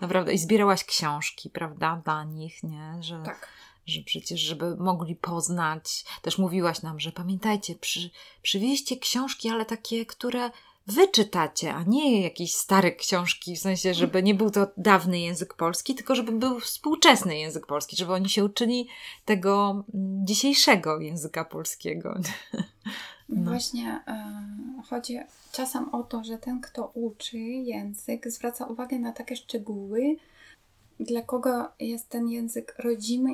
[0.00, 0.32] naprawdę.
[0.32, 2.96] I zbierałaś książki, prawda, dla nich, nie?
[3.00, 3.48] Że, Tak.
[3.86, 6.04] że przecież, żeby mogli poznać.
[6.22, 8.10] Też mówiłaś nam, że pamiętajcie, przy,
[8.42, 10.50] przywieźcie książki, ale takie, które
[10.86, 15.54] wy czytacie, a nie jakieś stare książki, w sensie, żeby nie był to dawny język
[15.54, 18.88] polski, tylko żeby był współczesny język polski, żeby oni się uczyli
[19.24, 22.14] tego mm, dzisiejszego języka polskiego.
[23.28, 23.50] No.
[23.50, 24.42] Właśnie e,
[24.88, 25.18] chodzi
[25.52, 30.16] czasem o to, że ten, kto uczy język, zwraca uwagę na takie szczegóły,
[31.00, 33.30] dla kogo jest ten język rodzimy,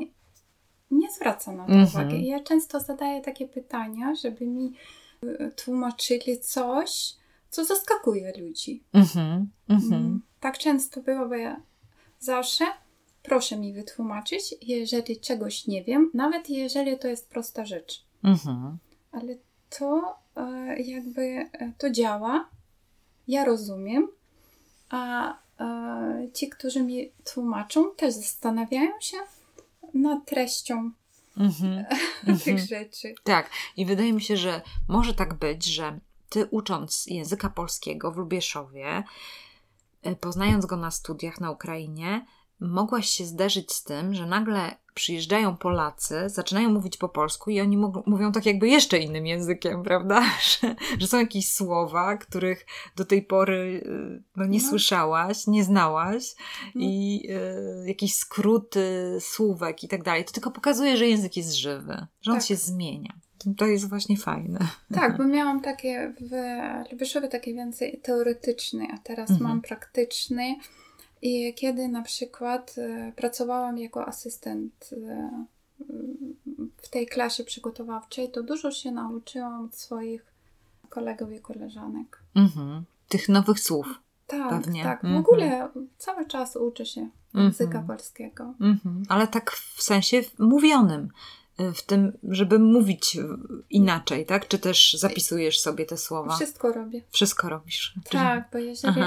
[0.90, 1.88] nie zwraca na to Mhm.
[1.88, 2.16] uwagi.
[2.16, 4.72] I Ja często zadaję takie pytania, żeby mi
[5.22, 7.14] e, tłumaczyli coś,
[7.50, 8.82] co zaskakuje ludzi.
[8.92, 9.92] Mhm, mhm.
[9.92, 11.60] Mm, Tak często bo ja
[12.20, 12.64] zawsze
[13.22, 18.04] proszę mi wytłumaczyć, jeżeli czegoś nie wiem, nawet jeżeli to jest prosta rzecz.
[18.24, 18.78] Mhm.
[19.12, 19.34] Ale
[19.78, 22.48] to e, jakby e, to działa
[23.28, 24.08] ja rozumiem,
[24.90, 29.16] a e, ci, którzy mi tłumaczą, też zastanawiają się
[29.94, 30.90] nad treścią
[31.36, 31.84] Mhm.
[32.26, 32.58] tych Mhm.
[32.58, 33.14] rzeczy.
[33.24, 38.16] Tak, i wydaje mi się, że może tak być, że ty ucząc języka polskiego w
[38.16, 39.04] Lubieszowie,
[40.02, 42.26] e, poznając go na studiach na Ukrainie,
[42.60, 47.76] mogłaś się zderzyć z tym, że nagle przyjeżdżają Polacy, zaczynają mówić po polsku i oni
[48.06, 50.22] mówią tak jakby jeszcze innym językiem, prawda?
[50.60, 54.68] Że, że są jakieś słowa, których do tej pory e, no, nie No.
[54.68, 56.34] słyszałaś, nie znałaś
[56.74, 56.80] No.
[56.84, 60.24] i e, jakieś skróty słówek i tak dalej.
[60.24, 62.46] To tylko pokazuje, że język jest żywy, że on Tak.
[62.46, 63.12] się zmienia.
[63.56, 64.58] To- jest właśnie fajne.
[64.94, 66.32] Tak, bo miałam takie w
[66.92, 69.48] Lubieszowie takie więcej teoretyczny, a teraz Mhm.
[69.50, 70.56] mam praktyczny.
[71.22, 75.44] I kiedy na przykład e, pracowałam jako asystent e,
[76.82, 80.24] w tej klasie przygotowawczej, to dużo się nauczyłam od swoich
[80.88, 82.22] kolegów i koleżanek.
[82.34, 82.84] Mhm.
[83.08, 83.86] Tych nowych słów.
[84.26, 84.82] Tak, Pewnie.
[84.82, 85.00] tak.
[85.00, 85.20] W Mhm.
[85.24, 87.86] ogóle cały czas uczę się języka Mhm.
[87.86, 88.54] polskiego.
[88.60, 89.02] Mhm.
[89.08, 91.08] Ale tak w sensie mówionym.
[91.74, 93.18] W tym, żeby mówić
[93.70, 94.48] inaczej, tak?
[94.48, 96.36] Czy też zapisujesz sobie te słowa?
[96.36, 97.02] Wszystko robię.
[97.10, 97.94] Wszystko robisz.
[98.10, 99.00] Tak, bo jeżeli,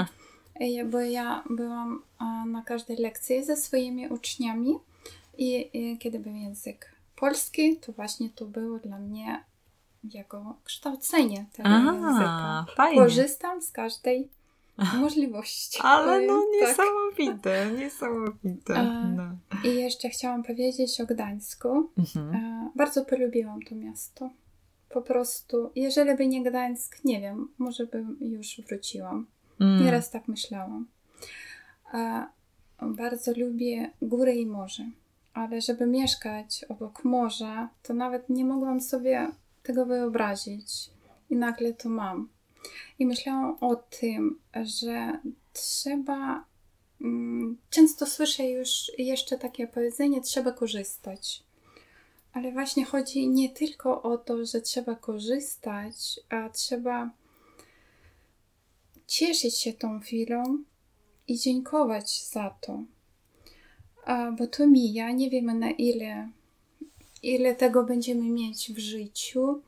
[0.54, 4.78] e, bo ja byłam a, na każdej lekcji ze swoimi uczniami
[5.38, 9.44] i, i kiedy był język polski, to właśnie to było dla mnie
[10.04, 12.06] jako kształcenie tego języka.
[12.18, 12.98] A, fajnie.
[12.98, 14.28] Korzystam z każdej
[14.78, 15.78] możliwości.
[15.82, 16.68] Ale no Powiem tak.
[16.68, 18.74] niesamowite, niesamowite.
[18.74, 19.06] A.
[19.06, 19.36] No.
[19.64, 21.90] I jeszcze chciałam powiedzieć o Gdańsku.
[21.98, 22.34] Mhm.
[22.34, 24.30] E, Bardzo polubiłam to miasto.
[24.88, 29.26] Po prostu, jeżeli by nie Gdańsk, nie wiem, może bym już wróciłam.
[29.60, 29.84] Mm.
[29.84, 30.86] Nieraz tak myślałam.
[31.92, 32.26] A
[32.82, 34.84] bardzo lubię góry i morze,
[35.34, 39.28] ale żeby mieszkać obok morza, to nawet nie mogłam sobie
[39.62, 40.90] tego wyobrazić.
[41.30, 42.28] I nagle to mam.
[42.98, 45.20] I myślałam o tym, że
[45.52, 46.44] trzeba.
[47.00, 51.42] mm, Często słyszę już jeszcze takie powiedzenie: trzeba korzystać.
[52.32, 57.10] Ale właśnie chodzi nie tylko o to, że trzeba korzystać, a trzeba
[59.06, 60.58] cieszyć się tą chwilą
[61.28, 62.82] i dziękować za to.
[64.38, 66.28] Bo to mija, nie wiemy na ile,
[67.22, 69.62] ile tego będziemy mieć w życiu,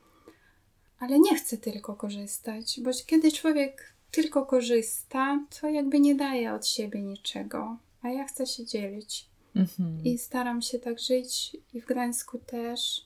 [0.99, 6.67] ale nie chcę tylko korzystać, bo kiedy człowiek tylko korzysta, to jakby nie daje od
[6.67, 9.25] siebie niczego, a ja chcę się dzielić.
[9.55, 10.03] Mhm.
[10.03, 13.05] I staram się tak żyć i w Gdańsku też.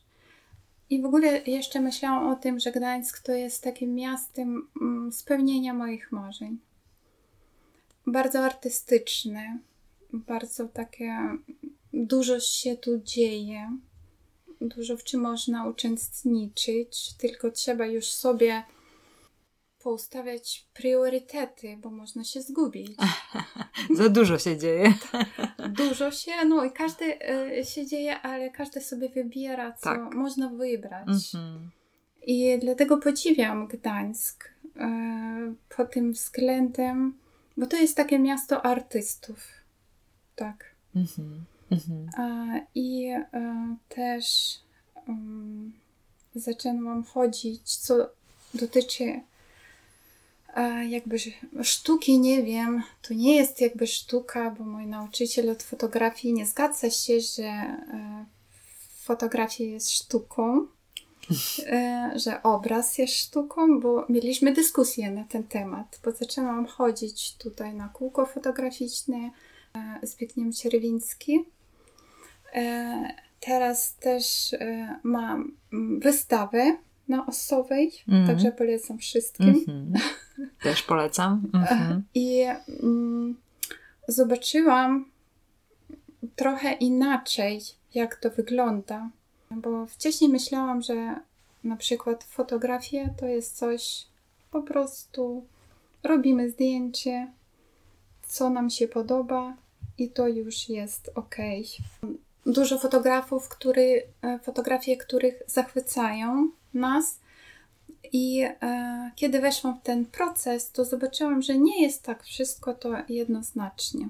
[0.90, 5.74] I w ogóle jeszcze myślałam o tym, że Gdańsk to jest takim miastem mm, spełnienia
[5.74, 6.58] moich marzeń.
[8.08, 9.60] Bardzo artystyczne,
[10.14, 11.18] bardzo takie.
[11.94, 13.78] Dużo się tu dzieje,
[14.62, 18.64] dużo w czym można uczestniczyć, tylko trzeba już sobie
[19.80, 22.98] poustawiać priorytety, bo można się zgubić.
[23.98, 24.94] Za dużo się dzieje.
[25.70, 30.14] Dużo się, no i każdy e, się dzieje, ale każdy sobie wybiera, co Tak.
[30.14, 31.08] można wybrać.
[31.08, 31.70] Mhm.
[32.26, 37.18] I dlatego podziwiam Gdańsk e, pod tym względem,
[37.58, 39.48] bo to jest takie miasto artystów.
[40.36, 40.66] Tak.
[40.96, 41.46] Mhm.
[41.72, 42.10] Mhm.
[42.76, 44.56] I e, też
[46.36, 48.10] zaczęłam chodzić, co
[48.54, 49.22] dotyczy
[50.56, 51.18] e, jakby
[51.64, 56.90] sztuki, nie wiem, to nie jest jakby sztuka, bo mój nauczyciel od fotografii nie zgadza
[56.90, 58.26] się, że e,
[58.96, 60.68] fotografia jest sztuką,
[62.16, 67.90] że obraz jest sztuką, bo mieliśmy dyskusję na ten temat, bo zaczęłam chodzić tutaj na
[67.90, 69.32] kółko fotograficzne
[69.76, 71.46] e, Zbigniew Czerwiński.
[72.54, 78.28] E, Teraz też e, mam mm, wystawę na Osowej, Mhm.
[78.28, 79.50] także polecam wszystkim.
[79.50, 79.94] Mhm.
[80.64, 81.50] Też polecam.
[81.54, 82.04] Mhm.
[82.14, 82.46] I
[82.84, 83.38] mm,
[84.08, 85.06] zobaczyłam
[86.36, 87.62] trochę inaczej,
[87.94, 89.10] jak to wygląda.
[89.52, 91.16] Bo wcześniej myślałam, że
[91.64, 94.06] na przykład fotografia to jest coś
[94.52, 95.46] po prostu
[96.04, 97.28] robimy zdjęcie,
[98.28, 99.54] co nam się podoba
[99.98, 101.36] i to już jest ok.
[102.50, 107.20] Dużo fotografów, który, e, fotografie, których zachwycają nas.
[108.12, 112.90] I e, kiedy weszłam w ten proces, to zobaczyłam, że nie jest tak wszystko to
[113.10, 114.10] jednoznacznie.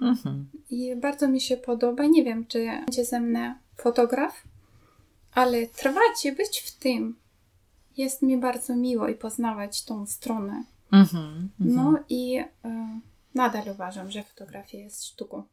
[0.00, 0.48] Mhm.
[0.70, 2.06] I bardzo mi się podoba.
[2.06, 4.42] Nie wiem, czy będzie ze mnie fotograf,
[5.34, 7.16] ale trwać i być w tym
[7.96, 10.64] jest mi bardzo miło i poznawać tą stronę.
[10.92, 11.48] Mhm.
[11.60, 11.76] Mhm.
[11.76, 13.00] No i e,
[13.34, 15.42] Nadal uważam, że fotografia jest sztuką.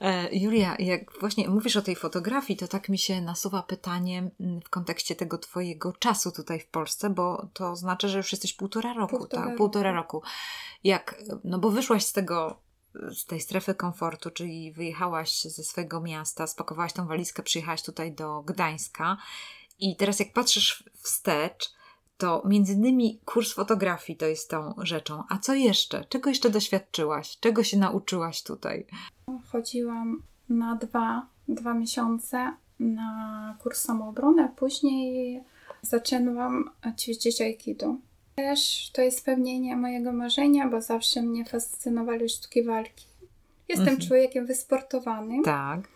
[0.00, 4.60] E, Julia, jak właśnie mówisz o tej fotografii, to tak mi się nasuwa pytanie mm,
[4.60, 8.94] w kontekście tego Twojego czasu tutaj w Polsce, bo to znaczy, że już jesteś półtora
[8.94, 9.50] roku, Półtora tak?
[9.50, 9.58] roku.
[9.58, 10.22] Półtora roku.
[10.84, 12.60] Jak, no bo wyszłaś z tego,
[12.94, 18.42] z tej strefy komfortu, czyli wyjechałaś ze swojego miasta, spakowałaś tą walizkę, przyjechałaś tutaj do
[18.42, 19.16] Gdańska
[19.78, 21.77] i teraz jak patrzysz wstecz,
[22.18, 25.22] to między innymi kurs fotografii to jest tą rzeczą.
[25.28, 26.04] A co jeszcze?
[26.08, 27.38] Czego jeszcze doświadczyłaś?
[27.40, 28.86] Czego się nauczyłaś tutaj?
[29.52, 35.42] Chodziłam na dwa, dwa miesiące na kurs samoobrony, a później
[35.82, 37.96] zaczęłam ćwiczyć aikido.
[38.36, 43.06] Też to jest spełnienie mojego marzenia, bo zawsze mnie fascynowały sztuki walki.
[43.68, 44.08] Jestem Mhm.
[44.08, 45.88] człowiekiem wysportowanym, Tak.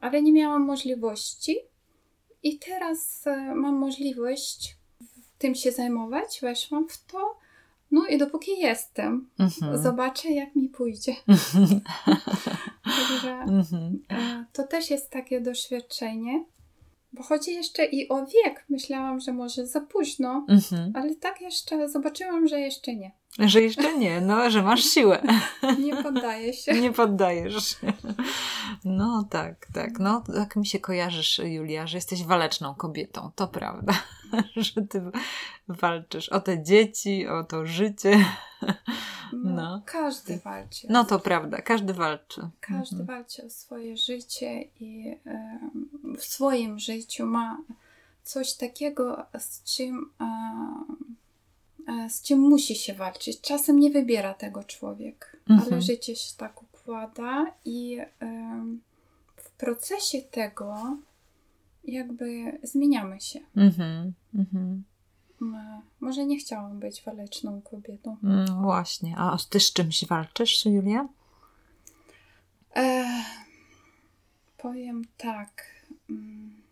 [0.00, 1.56] ale nie miałam możliwości.
[2.42, 4.76] I teraz e, mam możliwość
[5.40, 6.38] tym się zajmować.
[6.42, 7.38] Weszłam w to.
[7.90, 9.82] No i dopóki jestem, Mhm.
[9.82, 11.16] zobaczę jak mi pójdzie.
[13.08, 14.02] Także Mhm.
[14.12, 16.44] e, to też jest takie doświadczenie.
[17.12, 18.64] Bo chodzi jeszcze i o wiek.
[18.68, 20.92] Myślałam, że może za późno, Mhm.
[20.96, 23.10] ale tak jeszcze zobaczyłam, że jeszcze nie.
[23.38, 25.22] Że jeszcze nie, no, że masz siłę.
[25.84, 26.80] Nie poddaję się.
[26.80, 27.92] Nie poddajesz się.
[28.84, 29.98] No tak, tak.
[29.98, 33.30] No tak mi się kojarzysz, Julia, że jesteś waleczną kobietą.
[33.34, 33.92] To prawda.
[34.56, 35.02] Że ty
[35.68, 38.24] walczysz o te dzieci, o to życie.
[39.32, 39.82] No, No.
[39.84, 40.86] Każdy walczy.
[40.90, 42.40] No to prawda, każdy walczy.
[42.60, 45.16] Każdy walczy o swoje życie i
[46.18, 47.58] w swoim życiu ma
[48.22, 50.10] coś takiego, z czym,
[52.08, 53.40] z czym musi się walczyć.
[53.40, 55.72] Czasem nie wybiera tego człowiek, Mhm.
[55.72, 57.98] ale życie się tak układa i
[59.36, 60.96] w procesie tego
[61.84, 63.40] jakby zmieniamy się.
[63.56, 64.12] Mhm.
[64.34, 64.84] Mhm.
[65.42, 65.56] M,
[66.00, 68.16] Może nie chciałam być waleczną kobietą.
[68.24, 69.14] Mm, właśnie.
[69.18, 71.08] A ty z czymś walczysz, Julia?
[72.76, 73.04] E,
[74.58, 75.66] powiem tak.
[76.10, 76.62] mm,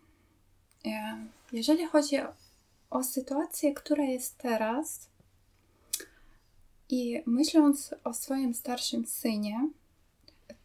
[0.87, 1.19] e,
[1.53, 2.17] Jeżeli chodzi
[2.91, 5.11] o, sytuację, która jest teraz,
[6.89, 9.69] i myśląc o swoim starszym synie,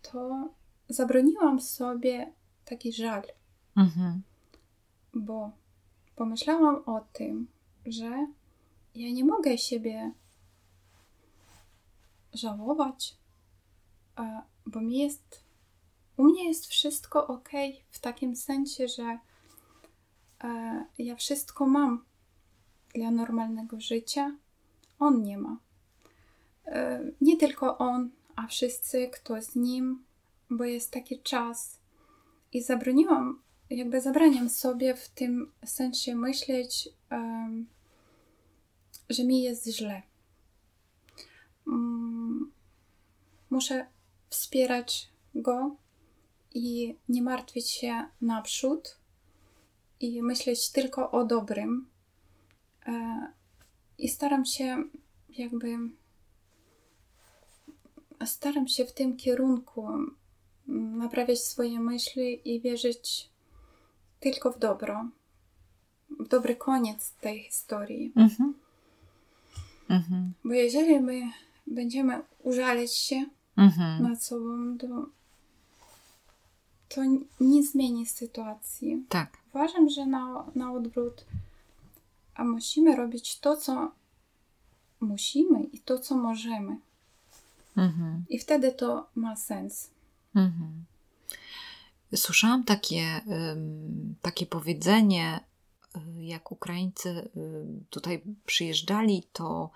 [0.01, 0.49] to
[0.89, 2.33] zabroniłam sobie
[2.65, 3.23] taki żal,
[3.75, 4.21] Mhm.
[5.13, 5.51] bo
[6.15, 7.47] pomyślałam o tym,
[7.85, 8.27] że
[8.95, 10.11] ja nie mogę siebie
[12.33, 13.17] żałować,
[14.65, 15.43] bo mi jest,
[16.17, 17.49] u mnie jest wszystko ok,
[17.91, 19.19] w takim sensie, że
[20.43, 22.05] e, ja wszystko mam
[22.93, 24.37] dla normalnego życia,
[24.99, 25.57] on nie ma.
[26.65, 30.03] E, Nie tylko on, a wszyscy, kto z nim,
[30.49, 31.79] bo jest taki czas.
[32.53, 36.89] I zabroniłam, jakby zabraniam sobie w tym sensie myśleć,
[39.09, 40.01] że mi jest źle.
[41.67, 42.51] Mm,
[43.49, 43.87] Muszę
[44.29, 45.75] wspierać go
[46.53, 48.97] i nie martwić się naprzód
[49.99, 51.87] i myśleć tylko o dobrym.
[52.87, 53.27] E,
[53.97, 54.83] I staram się
[55.29, 55.77] jakby
[58.25, 59.87] staram się w tym kierunku
[60.67, 63.29] mm, naprawiać swoje myśli i wierzyć
[64.19, 65.05] tylko w dobro,
[66.19, 68.13] w dobry koniec tej historii.
[68.15, 68.53] Mhm.
[69.89, 70.33] Mhm.
[70.43, 71.21] Bo jeżeli my
[71.67, 73.25] będziemy użaleć się
[73.57, 74.03] Mhm.
[74.03, 75.05] nad sobą, to,
[76.89, 77.01] to
[77.39, 79.05] nie zmieni sytuacji.
[79.09, 79.37] Tak.
[79.53, 81.25] Uważam, że na, na odwrót,
[82.35, 83.91] a musimy robić to, co
[84.99, 86.77] musimy i to, co możemy.
[87.77, 88.25] Mhm.
[88.29, 89.89] I wtedy to ma sens.
[90.35, 90.85] Mhm.
[92.15, 93.21] Słyszałam takie,
[94.21, 95.39] takie powiedzenie,
[95.97, 97.29] y, jak Ukraińcy y,
[97.89, 99.69] tutaj przyjeżdżali, to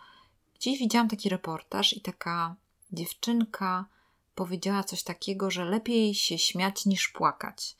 [0.59, 2.55] gdzieś widziałam taki reportaż i taka
[2.91, 3.85] dziewczynka
[4.35, 7.75] powiedziała coś takiego, że lepiej się śmiać niż płakać.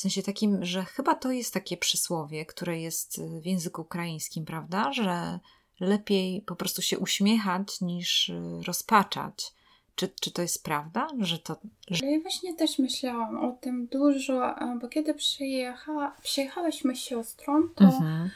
[0.00, 4.44] W sensie takim, że chyba to jest takie przysłowie, które jest y, w języku ukraińskim,
[4.44, 4.92] prawda?
[4.92, 5.38] Że
[5.80, 9.52] lepiej po prostu się uśmiechać niż y, rozpaczać.
[9.94, 11.56] Czy, czy to jest prawda, że to,
[12.02, 18.30] Ale ja właśnie też myślałam o tym dużo, bo kiedy przyjecha, przyjechałyśmy siostrą, to Mhm.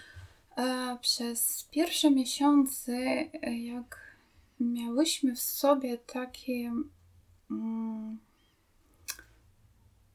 [0.57, 2.93] e, przez pierwsze miesiące,
[3.43, 4.17] e, jak
[4.61, 6.73] miałyśmy w sobie takie,
[7.51, 8.19] mm,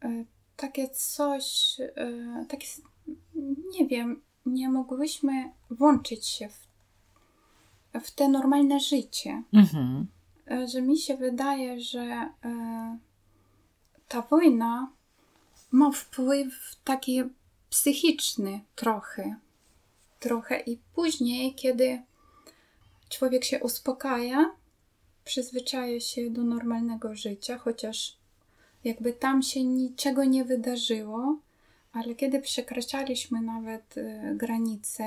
[0.03, 0.25] e,
[0.59, 2.67] takie coś, e, takie,
[3.79, 6.67] nie wiem, nie mogłyśmy włączyć się w,
[8.03, 9.43] w te normalne życie.
[9.53, 10.07] Mhm.
[10.51, 12.97] E, że mi się wydaje, że e,
[14.07, 14.91] ta wojna
[15.71, 17.23] ma wpływ taki
[17.69, 19.35] psychiczny trochę.
[20.19, 22.01] Trochę i później, kiedy
[23.09, 24.51] człowiek się uspokaja,
[25.25, 28.18] przyzwyczaja się do normalnego życia, chociaż
[28.83, 31.37] jakby tam się niczego nie wydarzyło,
[31.93, 35.03] ale kiedy przekraczaliśmy nawet e, granice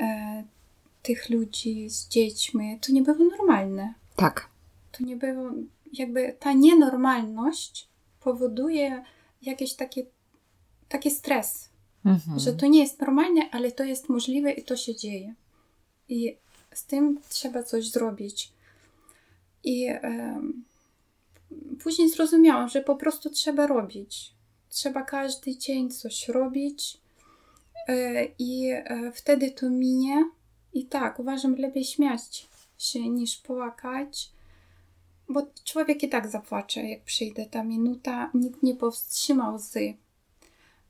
[0.00, 0.44] e,
[1.02, 3.94] tych ludzi z dziećmi, to nie było normalne.
[4.16, 4.48] Tak.
[4.92, 5.50] To nie było,
[5.92, 7.88] jakby ta nienormalność
[8.20, 9.04] powoduje
[9.42, 10.02] jakiś taki,
[10.88, 11.68] taki stres,
[12.04, 12.38] Mhm.
[12.38, 15.34] że to nie jest normalne, ale to jest możliwe i to się dzieje.
[16.08, 16.36] I
[16.74, 18.52] z tym trzeba coś zrobić.
[19.64, 20.64] I em,
[21.82, 24.32] później zrozumiałam, że po prostu trzeba robić.
[24.68, 26.98] Trzeba każdy dzień coś robić
[27.88, 30.24] e, i e, wtedy to minie.
[30.74, 32.48] I tak, uważam, lepiej śmiać
[32.78, 34.30] się niż płakać,
[35.28, 39.94] bo człowiek i tak zapłacze, jak przyjdzie ta minuta, nikt nie powstrzymał łzy.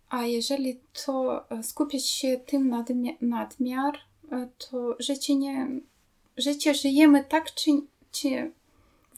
[0.08, 3.98] A jeżeli to e, skupiać się tym nadmia- nadmiar,
[4.58, 5.68] to życie nie.
[6.36, 7.70] Życie żyjemy tak, czy,
[8.12, 8.52] czy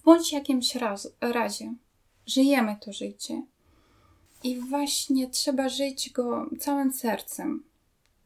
[0.04, 1.74] bądź jakimś raz, razie.
[2.26, 3.42] Żyjemy to życie.
[4.42, 7.62] I właśnie trzeba żyć go całym sercem.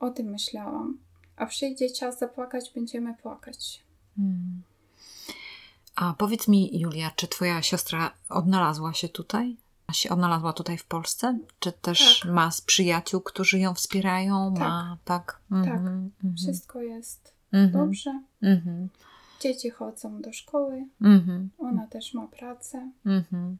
[0.01, 0.99] O tym myślałam.
[1.37, 3.83] A przyjdzie czas zapłakać, będziemy płakać.
[4.19, 4.63] Mm.
[5.97, 9.57] A powiedz mi, Julia, czy twoja siostra odnalazła się tutaj?
[9.93, 11.39] Się odnalazła tutaj w Polsce?
[11.61, 12.33] Czy też Tak.
[12.33, 14.55] ma z przyjaciół, którzy ją wspierają?
[14.55, 14.61] Tak.
[14.61, 15.41] Ma, tak.
[15.53, 18.21] Mhm, mhm, Wszystko jest mhm, dobrze.
[18.43, 18.89] mhm,
[19.41, 20.87] Dzieci chodzą do szkoły.
[21.01, 22.91] mhm, Ona też ma pracę.
[23.07, 23.59] mhm.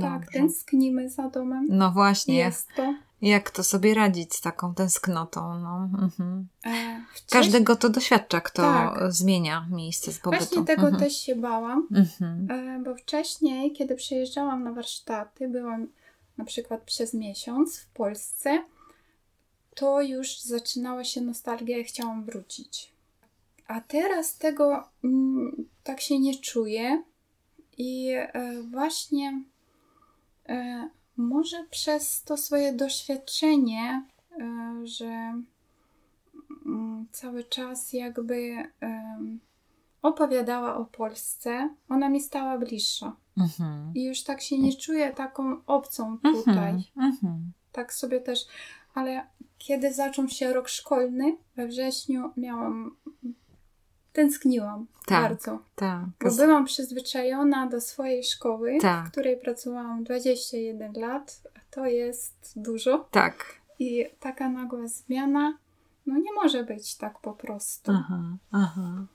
[0.00, 0.38] Tak, Dobrze.
[0.38, 1.66] tęsknimy za domem.
[1.68, 2.94] No właśnie, Jest to.
[3.22, 5.58] jak to sobie radzić z taką tęsknotą?
[5.60, 6.48] No, mhm.
[6.66, 6.70] E,
[7.14, 9.12] wcześniej- Każdego to doświadcza, kto Tak.
[9.12, 10.44] zmienia miejsce z pobytu.
[10.44, 11.02] Właśnie tego Mhm.
[11.04, 12.50] też się bałam, Mhm.
[12.50, 15.86] e, bo wcześniej, kiedy przyjeżdżałam na warsztaty, byłam
[16.38, 18.64] na przykład przez miesiąc w Polsce,
[19.74, 22.92] to już zaczynała się nostalgia i chciałam wrócić.
[23.66, 27.02] A teraz tego mm, tak się nie czuję
[27.78, 29.42] i e, właśnie
[30.48, 34.06] e, może przez to swoje doświadczenie,
[34.40, 35.42] e, że
[36.66, 38.56] mm, cały czas jakby
[40.02, 43.16] opowiadała o Polsce, ona mi stała bliższa.
[43.36, 43.92] Mhm.
[43.94, 46.72] I już tak się nie czuję taką obcą tutaj.
[46.72, 46.84] Mhm.
[46.96, 47.52] Mhm.
[47.72, 48.46] Tak sobie też.
[48.94, 49.26] Ale
[49.58, 52.96] kiedy zaczął się rok szkolny, we wrześniu miałam.
[54.16, 55.22] Tęskniłam Tak.
[55.22, 55.58] bardzo.
[55.74, 56.04] Tak.
[56.24, 59.06] Bo byłam przyzwyczajona do swojej szkoły, Tak.
[59.08, 63.08] w której pracowałam 21 lat, a to jest dużo.
[63.10, 63.44] Tak.
[63.78, 65.58] I taka nagła zmiana,
[66.06, 67.92] no nie może być tak po prostu.
[67.92, 69.06] Aha, aha.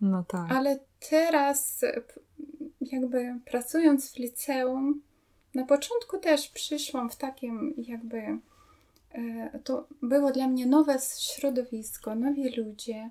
[0.00, 0.52] No tak.
[0.52, 0.78] Ale
[1.10, 1.84] teraz,
[2.80, 5.02] jakby pracując w liceum,
[5.54, 8.38] na początku też przyszłam w takim, jakby
[9.12, 13.10] e, to było dla mnie nowe środowisko, nowi ludzie.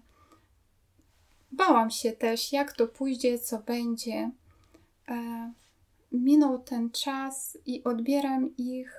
[1.52, 4.32] Bałam się też, jak to pójdzie, co będzie.
[5.08, 5.52] E,
[6.12, 8.93] Minął ten czas i odbieram ich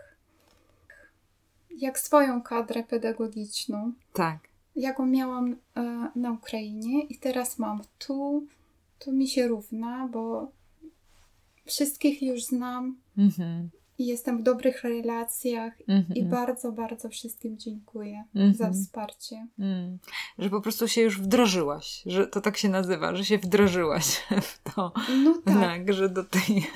[1.78, 4.38] jak swoją kadrę pedagogiczną Tak.
[4.76, 8.46] jaką miałam e, na Ukrainie i teraz mam tu,
[8.98, 10.50] to mi się równa, bo
[11.66, 13.70] wszystkich już znam Mhm.
[13.98, 16.14] I jestem w dobrych relacjach Mhm.
[16.14, 18.54] i bardzo, bardzo wszystkim dziękuję Mhm.
[18.54, 19.46] za wsparcie.
[19.58, 19.98] Mm.
[20.38, 24.04] Że po prostu się już wdrożyłaś, że to tak się nazywa, że się wdrożyłaś
[24.42, 24.92] w to.
[25.24, 26.66] No tak, Tak, że do tej.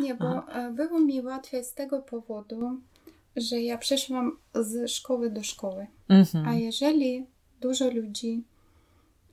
[0.00, 2.80] nie, bo e, było mi łatwiej z tego powodu,
[3.36, 5.86] że ja przeszłam z szkoły do szkoły.
[6.08, 6.48] Mhm.
[6.48, 7.26] A jeżeli
[7.60, 8.44] dużo ludzi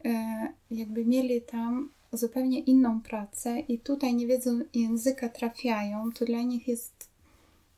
[0.05, 6.41] e, jakby mieli tam zupełnie inną pracę i tutaj nie wiedzą języka, trafiają, to dla
[6.41, 7.10] nich jest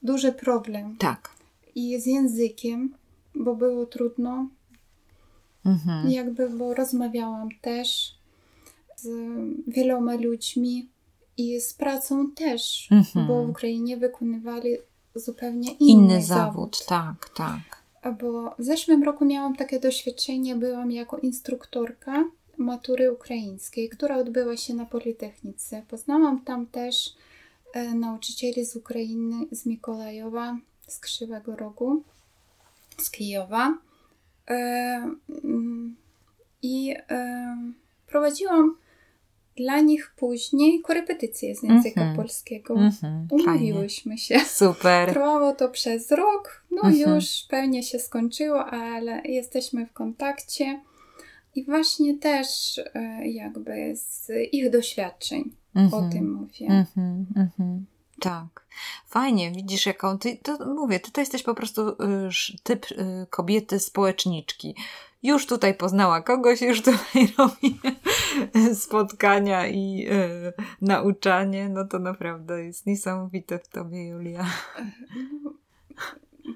[0.03, 0.95] duży problem.
[0.99, 1.29] Tak.
[1.75, 2.93] I z językiem,
[3.35, 4.47] bo było trudno,
[5.65, 6.11] Mhm.
[6.11, 8.15] jakby, bo rozmawiałam też
[8.95, 9.07] z
[9.67, 10.89] wieloma ludźmi
[11.37, 13.27] i z pracą też, Mhm.
[13.27, 14.69] bo w Ukrainie wykonywali
[15.15, 16.85] zupełnie inny, Inny zawód.
[16.85, 17.83] Tak, tak.
[18.21, 22.25] Bo w zeszłym roku miałam takie doświadczenie, byłam jako instruktorka
[22.57, 25.83] matury ukraińskiej, która odbyła się na Politechnice.
[25.89, 27.13] Poznałam tam też
[27.95, 30.57] nauczycieli z Ukrainy, z Mikołajowa,
[30.87, 32.03] z Krzywego Rogu,
[32.97, 33.77] z Kijowa.
[34.49, 34.55] E,
[35.43, 35.95] mm,
[36.61, 37.57] I e,
[38.07, 38.77] prowadziłam
[39.55, 42.15] dla nich później korepetycje z języka Mhm.
[42.17, 42.73] polskiego.
[42.73, 43.27] Mhm.
[43.29, 43.43] Fajnie.
[43.53, 44.39] Umówiłyśmy się.
[44.39, 45.09] Super.
[45.13, 47.15] Trwało to przez rok, no Mhm.
[47.15, 50.81] już pewnie się skończyło, ale jesteśmy w kontakcie
[51.55, 56.05] i właśnie też e, jakby z ich doświadczeń Mhm.
[56.05, 56.67] o tym mówię.
[56.67, 57.85] Mhm, mhm.
[58.19, 58.65] Tak.
[59.07, 61.95] Fajnie, widzisz, jaką ty, to mówię, ty to jesteś po prostu y,
[62.63, 64.75] typ y, kobiety społeczniczki.
[65.23, 67.79] już tutaj poznała kogoś, już tutaj robi
[68.73, 74.45] spotkania i e, nauczanie, no to naprawdę jest niesamowite w tobie, Julia.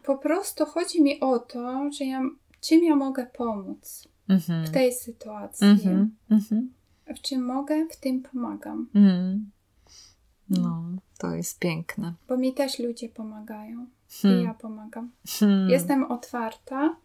[0.03, 2.21] Po prostu chodzi mi o to, że ja,
[2.61, 4.65] czym ja mogę pomóc Mhm.
[4.65, 5.67] w tej sytuacji.
[5.67, 6.15] Mhm.
[6.31, 6.73] Mhm.
[7.15, 8.89] W czym mogę, w tym pomagam.
[8.95, 9.51] Mm.
[10.49, 10.83] No,
[11.17, 12.13] to jest piękne.
[12.27, 13.87] Bo mi też ludzie pomagają.
[14.21, 14.41] Hmm.
[14.41, 15.11] I ja pomagam.
[15.39, 15.69] Hmm.
[15.69, 16.95] Jestem otwarta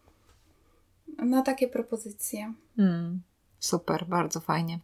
[1.17, 2.53] na takie propozycje.
[2.77, 3.21] Mm,
[3.59, 4.79] super, bardzo fajnie.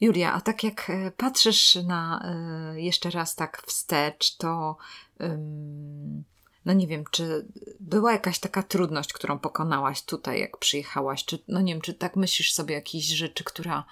[0.00, 4.76] Julia, a tak jak e, patrzysz na e, jeszcze raz tak wstecz, to
[5.20, 6.24] ym,
[6.64, 7.46] no nie wiem, czy
[7.80, 11.24] była jakaś taka trudność, którą pokonałaś tutaj, jak przyjechałaś?
[11.24, 13.84] Czy, no nie wiem, czy tak myślisz sobie jakiejś rzeczy, która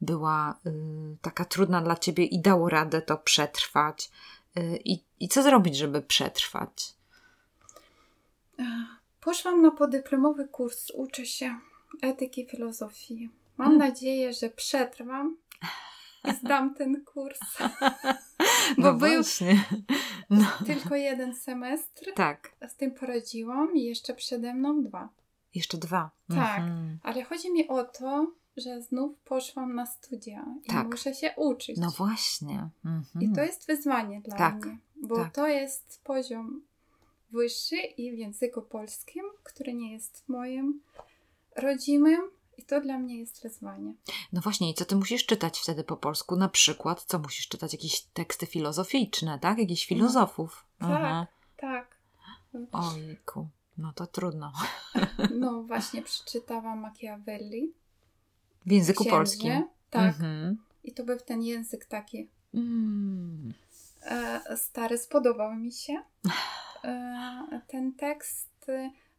[0.00, 0.70] była y,
[1.22, 4.10] taka trudna dla ciebie i dało radę to przetrwać?
[4.58, 6.94] Y, i, I co zrobić, żeby przetrwać?
[9.20, 11.58] Poszłam na podyplomowy kurs, uczę się
[12.02, 13.30] etyki filozofii.
[13.56, 13.78] Mam Mm.
[13.78, 15.36] nadzieję, że przetrwam
[16.40, 17.38] zdam ten kurs.
[18.76, 19.64] Bo No był właśnie.
[20.30, 22.12] No, tylko jeden semestr.
[22.14, 25.08] tak, Z tym poradziłam i jeszcze przede mną dwa.
[25.54, 26.10] jeszcze dwa.
[26.28, 26.58] Tak.
[26.60, 26.98] Mhm.
[27.02, 30.86] Ale chodzi mi o to, że znów poszłam na studia i Tak.
[30.86, 31.76] muszę się uczyć.
[31.78, 32.68] No właśnie.
[32.84, 33.24] Mhm.
[33.24, 35.34] I to jest wyzwanie dla Tak, mnie, bo tak.
[35.34, 36.62] to jest poziom
[37.30, 40.80] wyższy i w języku polskim, który nie jest moim
[41.56, 42.20] rodzimym
[42.58, 43.94] i to dla mnie jest wyzwanie.
[44.32, 46.36] No właśnie, i co ty musisz czytać wtedy po polsku?
[46.36, 47.72] Na przykład, co musisz czytać?
[47.72, 49.58] Jakieś teksty filozoficzne, tak?
[49.58, 50.64] Jakichś filozofów.
[50.78, 51.96] Tak, tak.
[52.72, 53.48] Ojku,
[53.78, 54.52] no to trudno.
[55.40, 57.72] No właśnie przeczytałam Machiavelli.
[58.66, 59.16] W języku księgę.
[59.16, 59.68] polskim.
[59.90, 60.08] Tak.
[60.14, 60.56] Mhm.
[60.84, 63.52] I to był ten język taki Mm.
[64.02, 66.02] e, stary, spodobał mi się.
[66.84, 68.70] E, ten tekst,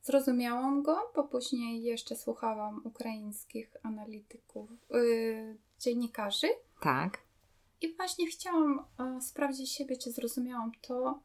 [0.06, 4.96] zrozumiałam go, bo później jeszcze słuchałam ukraińskich analityków, e,
[5.80, 6.48] dziennikarzy.
[6.82, 7.18] Tak.
[7.82, 11.20] I właśnie chciałam e, sprawdzić siebie, czy zrozumiałam to,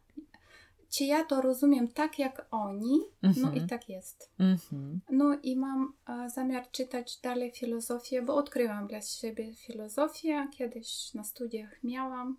[0.90, 3.00] czy ja to rozumiem tak jak oni.
[3.22, 3.56] No Mhm.
[3.56, 4.30] i tak jest.
[4.38, 5.00] Mhm.
[5.10, 10.48] No i mam e, zamiar czytać dalej filozofię, bo odkryłam dla siebie filozofię.
[10.52, 12.36] Kiedyś na studiach miałam,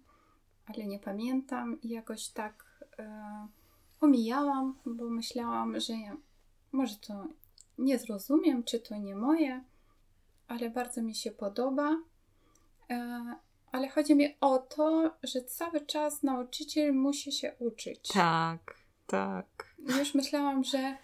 [0.65, 3.47] ale nie pamiętam i jakoś tak e,
[4.01, 5.93] omijałam, bo myślałam, że
[6.71, 7.27] może to
[7.77, 9.63] nie zrozumiem, czy to nie moje,
[10.47, 11.97] ale bardzo mi się podoba.
[12.89, 13.35] E,
[13.71, 18.07] ale chodzi mi o to, że cały czas nauczyciel musi się uczyć.
[18.13, 18.75] Tak,
[19.07, 19.75] tak.
[19.99, 20.97] Już myślałam, że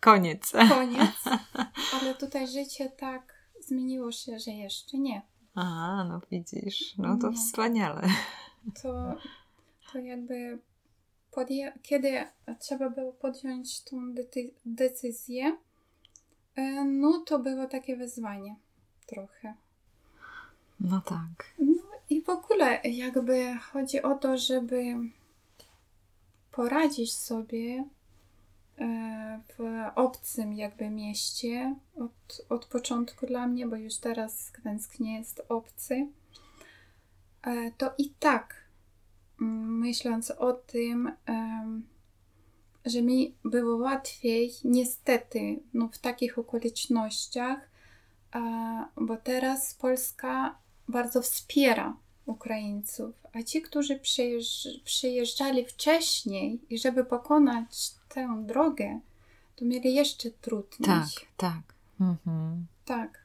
[0.00, 0.52] Koniec.
[0.68, 1.24] koniec,
[2.00, 5.22] ale tutaj życie tak zmieniło się, że jeszcze nie.
[5.54, 7.32] A, no widzisz, no to No.
[7.36, 8.02] wspaniale.
[8.82, 9.14] To,
[9.92, 10.58] to jakby
[11.82, 12.24] kiedy
[12.58, 14.14] trzeba było podjąć tą
[14.64, 15.56] decyzję,
[16.56, 18.56] e, no to było takie wyzwanie
[19.06, 19.54] trochę.
[20.80, 21.54] No tak.
[21.58, 24.94] No i w ogóle jakby chodzi o to, żeby
[26.50, 27.84] poradzić sobie
[28.78, 34.52] e, w obcym jakby mieście od, od początku dla mnie, bo już teraz
[35.00, 36.06] nie jest obcy,
[37.42, 38.63] e, to i tak
[39.38, 41.12] myśląc o tym,
[42.84, 47.70] że mi było łatwiej, niestety, no w takich okolicznościach,
[48.96, 50.58] bo teraz Polska
[50.88, 59.00] bardzo wspiera Ukraińców, a ci, którzy przyjeżdż- przyjeżdżali wcześniej i żeby pokonać tę drogę,
[59.56, 60.86] to mieli jeszcze trudniej.
[60.86, 61.62] Tak, tak.
[62.00, 62.66] Mhm.
[62.84, 63.24] Tak.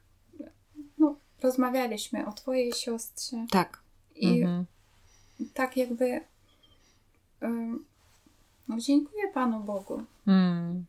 [0.97, 3.83] No, rozmawialiśmy o twojej siostrze Tak.
[4.15, 4.65] i Mhm.
[5.53, 6.21] Tak jakby
[8.67, 10.85] no dziękuję Panu Bogu Mm.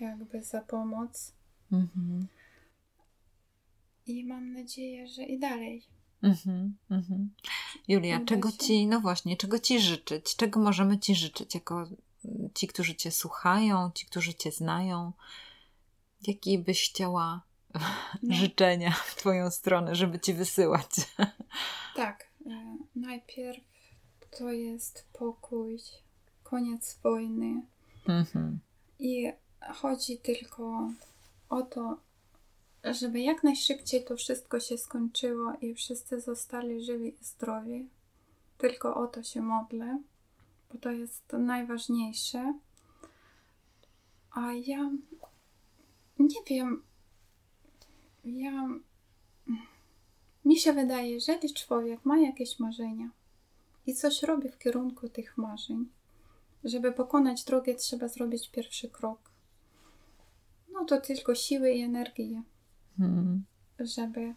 [0.00, 1.32] jakby za pomoc
[1.72, 2.26] Mhm.
[4.06, 5.82] i mam nadzieję, że i dalej.
[6.22, 7.30] Mhm, mhm.
[7.88, 8.56] Julia, Uda czego się.
[8.58, 10.36] ci, no właśnie, czego ci życzyć?
[10.36, 11.82] Czego możemy ci życzyć jako
[12.24, 15.12] mm, ci, którzy cię słuchają, ci, którzy cię znają?
[16.26, 17.42] Jakie byś chciała
[18.22, 18.34] No.
[18.42, 20.90] życzenia w twoją stronę, żeby ci wysyłać?
[21.96, 23.60] Tak, e, najpierw
[24.30, 25.78] to jest pokój,
[26.42, 27.62] koniec wojny
[28.08, 28.58] Mhm.
[28.98, 29.32] i
[29.74, 30.90] chodzi tylko
[31.48, 31.96] o to,
[32.84, 37.88] żeby jak najszybciej to wszystko się skończyło i wszyscy zostali żywi i zdrowi.
[38.58, 39.98] Tylko o to się modlę,
[40.72, 42.54] bo to jest najważniejsze.
[44.30, 44.90] A ja
[46.18, 46.82] nie wiem,
[48.24, 48.68] ja
[50.44, 53.10] mi się wydaje, jeżeli człowiek ma jakieś marzenia
[53.86, 55.88] i coś robi w kierunku tych marzeń,
[56.64, 59.30] żeby pokonać drogę, trzeba zrobić pierwszy krok.
[60.72, 62.42] no to tylko siły i energię,
[62.98, 63.44] Mhm.
[63.80, 64.34] żeby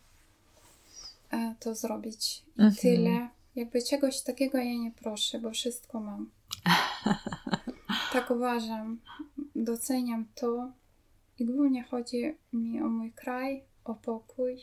[1.32, 2.44] e, to zrobić.
[2.58, 2.76] I Mhm.
[2.76, 3.30] tyle.
[3.56, 6.30] Jakby czegoś takiego ja nie proszę, bo wszystko mam.
[8.14, 9.00] tak uważam.
[9.56, 10.72] Doceniam to.
[11.40, 14.58] I głównie chodzi mi o mój kraj, o pokój.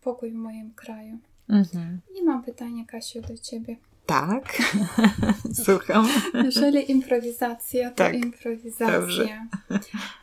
[0.00, 1.18] Pokój w moim kraju.
[1.48, 2.00] Mhm.
[2.14, 3.76] I mam pytanie, Kasiu, do ciebie.
[4.06, 4.58] Tak.
[5.64, 6.08] Słucham.
[6.44, 8.14] Jeżeli improwizacja, to Tak.
[8.14, 9.00] improwizacja.
[9.00, 9.46] Dobrze.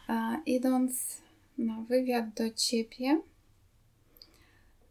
[0.08, 1.18] A, idąc
[1.58, 3.22] na wywiad do ciebie,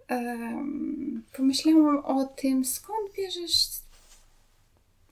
[0.08, 3.66] em, pomyślałam o tym, skąd bierzesz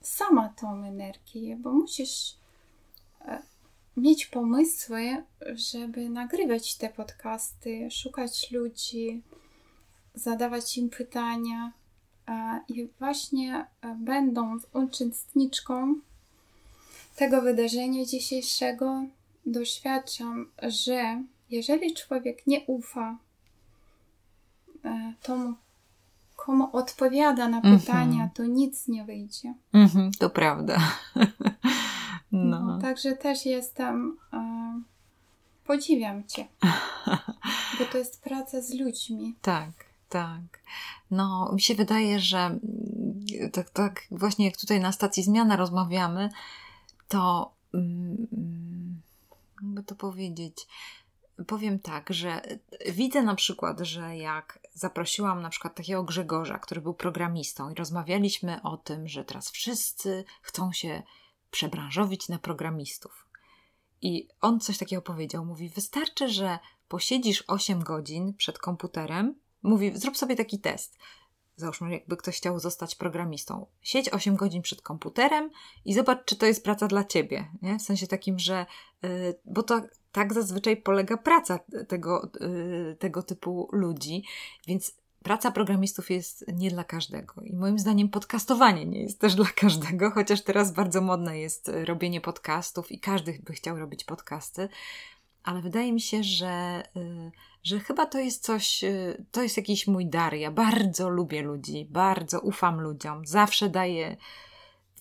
[0.01, 2.37] sama tą energię, bo musisz
[3.25, 3.43] e,
[3.97, 5.23] mieć pomysły,
[5.55, 9.23] żeby nagrywać te podcasty, szukać ludzi,
[10.15, 11.73] zadawać im pytania.
[12.69, 15.95] I właśnie e, będąc uczestniczką
[17.17, 19.03] tego wydarzenia dzisiejszego,
[19.47, 23.17] doświadczam, że jeżeli człowiek nie ufa
[24.85, 25.55] e, tomu,
[26.37, 27.81] komu odpowiada na Mhm.
[27.81, 29.55] pytania, to nic nie wyjdzie.
[29.73, 30.79] Mhm, to prawda.
[32.33, 32.61] No.
[32.61, 32.79] No.
[32.81, 34.81] także też jestem, e,
[35.65, 36.47] podziwiam Cię,
[37.79, 39.35] bo to jest praca z ludźmi.
[39.43, 39.71] Tak,
[40.13, 40.63] tak.
[41.11, 42.61] No, mi się wydaje, że mm,
[43.53, 46.29] tak, tak właśnie jak tutaj na stacji Zmiana rozmawiamy,
[47.09, 49.01] to mm,
[49.63, 50.67] jakby to powiedzieć,
[51.47, 52.43] powiem tak, że
[52.93, 58.63] widzę na przykład, że jak zaprosiłam na przykład takiego Grzegorza, który był programistą i rozmawialiśmy
[58.63, 61.03] o tym, że teraz wszyscy chcą się
[61.51, 63.27] przebranżowić na programistów.
[64.03, 65.45] I on coś takiego powiedział.
[65.45, 66.59] Mówi, wystarczy, że
[66.89, 69.35] posiedzisz 8 godzin przed komputerem.
[69.63, 70.99] Mówi, zrób sobie taki test.
[71.57, 73.67] Załóżmy, jakby ktoś chciał zostać programistą.
[73.83, 75.51] Siedź 8 godzin przed komputerem
[75.85, 77.49] i zobacz, czy to jest praca dla ciebie.
[77.63, 77.79] Nie?
[77.79, 78.67] W sensie takim, że.
[79.03, 79.81] Yy, bo to
[80.13, 81.59] tak zazwyczaj polega praca
[81.89, 84.25] tego, yy, tego typu ludzi.
[84.67, 87.43] Więc praca programistów jest nie dla każdego.
[87.43, 92.21] I moim zdaniem podcastowanie nie jest też dla każdego, chociaż teraz bardzo modne jest robienie
[92.21, 94.69] podcastów i każdy by chciał robić podcasty.
[95.45, 97.30] Ale wydaje mi się, że, y,
[97.62, 100.34] że chyba to jest coś, y, to jest jakiś mój dar.
[100.34, 104.16] Ja bardzo lubię ludzi, bardzo ufam ludziom, zawsze daję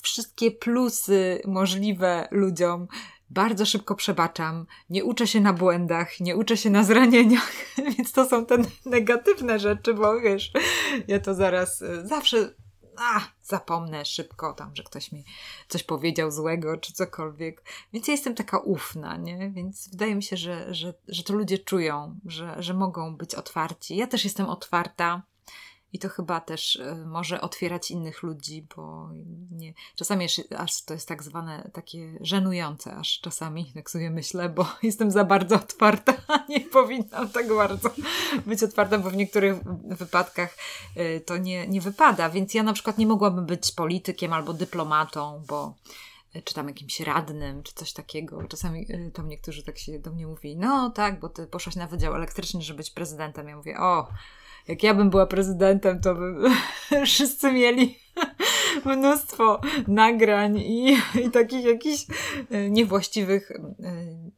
[0.02, 2.88] wszystkie plusy możliwe ludziom.
[3.30, 7.52] Bardzo szybko przebaczam, nie uczę się na błędach, nie uczę się na zranieniach,
[7.98, 10.52] więc to są te negatywne rzeczy, bo wiesz,
[11.08, 12.54] ja to zaraz y, zawsze
[12.98, 15.26] a, zapomnę szybko tam, że ktoś mi
[15.68, 17.64] coś powiedział złego, czy cokolwiek.
[17.94, 19.50] Więc ja jestem taka ufna, nie?
[19.50, 23.96] Więc wydaje mi się, że, że, że to ludzie czują, że, że mogą być otwarci.
[23.96, 25.22] Ja też jestem otwarta.
[25.94, 29.10] I to chyba też y, może otwierać innych ludzi, bo
[29.52, 30.28] nie, czasami
[30.58, 35.24] aż, to jest tak zwane takie żenujące, aż czasami tak sobie myślę, bo jestem za
[35.24, 37.90] bardzo otwarta, a nie powinnam tak bardzo
[38.46, 39.64] być otwarta, bo w niektórych
[39.98, 40.58] wypadkach
[40.98, 42.30] y, to nie, nie wypada.
[42.30, 45.74] Więc ja na przykład nie mogłabym być politykiem albo dyplomatą, bo
[46.44, 48.44] czy tam jakimś radnym, czy coś takiego.
[48.44, 52.16] Czasami tam niektórzy tak się do mnie mówi, no tak, bo ty poszłaś na wydział
[52.16, 53.48] elektryczny, żeby być prezydentem.
[53.48, 54.08] Ja mówię, o,
[54.68, 56.50] jak ja bym była prezydentem, to by
[57.06, 58.00] wszyscy mieli
[58.86, 62.06] mnóstwo nagrań i, i takich jakichś
[62.52, 63.62] e, niewłaściwych e,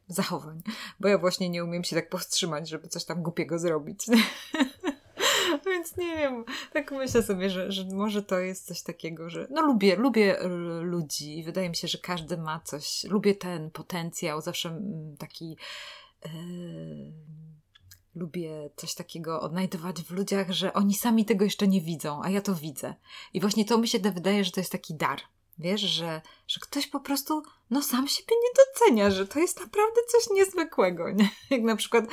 [0.07, 0.61] zachowań.
[0.99, 4.05] Bo ja właśnie nie umiem się tak powstrzymać, żeby coś tam głupiego zrobić.
[5.65, 9.61] Więc nie wiem, tak myślę sobie, że, że może to jest coś takiego, że no
[9.61, 14.41] lubię, lubię l- ludzi i wydaje mi się, że każdy ma coś, lubię ten potencjał,
[14.41, 15.57] zawsze mm, taki
[16.25, 16.29] e,
[18.15, 22.41] lubię coś takiego odnajdywać w ludziach, że oni sami tego jeszcze nie widzą, a ja
[22.41, 22.95] to widzę.
[23.33, 25.21] I właśnie to mi się wydaje, że to jest taki dar.
[25.57, 30.01] Wiesz, że, że ktoś po prostu no sam siebie nie docenia, że to jest naprawdę
[30.11, 31.11] coś niezwykłego.
[31.11, 31.29] Nie?
[31.49, 32.05] Jak na przykład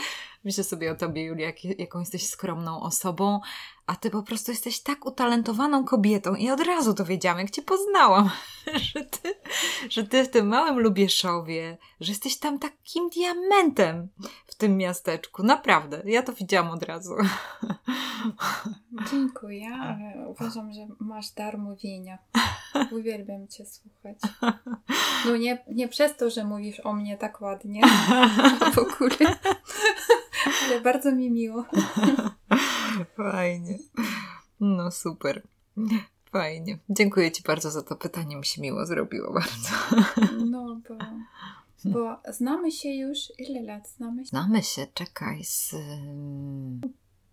[0.44, 3.40] myślę sobie o tobie, Julia, jak, jaką jesteś skromną osobą,
[3.90, 7.62] a ty po prostu jesteś tak utalentowaną kobietą i od razu to wiedziałam, jak cię
[7.62, 8.30] poznałam,
[8.94, 9.34] że ty,
[9.88, 14.08] że ty w tym małym Lubieszowie, że jesteś tam takim diamentem
[14.46, 15.42] w tym miasteczku.
[15.42, 17.14] Naprawdę, ja to widziałam od razu.
[19.10, 19.68] Dziękuję.
[19.74, 22.18] ale Uważam, że masz dar mówienia.
[22.90, 24.18] Uwielbiam Cię słuchać.
[25.26, 27.82] No nie, nie przez to, że mówisz o mnie tak ładnie
[28.74, 29.16] w ogóle,
[30.66, 31.64] ale bardzo mi miło.
[33.04, 33.78] Fajnie.
[34.60, 35.42] No super.
[36.32, 36.78] Fajnie.
[36.90, 38.36] Dziękuję Ci bardzo za to pytanie.
[38.36, 39.68] Mi się miło zrobiło bardzo.
[40.46, 40.96] No bo,
[41.90, 43.18] bo znamy się już.
[43.38, 44.28] Ile lat znamy się?
[44.28, 45.72] Znamy się, czekaj, z...
[45.72, 46.80] ym,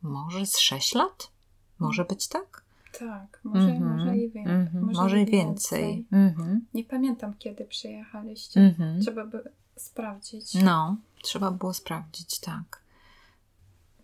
[0.02, 1.32] może z 6 lat?
[1.80, 2.64] Może być tak?
[3.00, 4.54] Tak, może, Mhm, może i więcej.
[4.54, 6.06] mhm, Może i więcej.
[6.12, 8.60] Mhm, Nie pamiętam, kiedy przyjechaliście.
[8.62, 9.02] mhm.
[9.02, 9.44] Trzeba by
[9.76, 10.54] sprawdzić.
[10.54, 12.82] No, trzeba było sprawdzić, tak.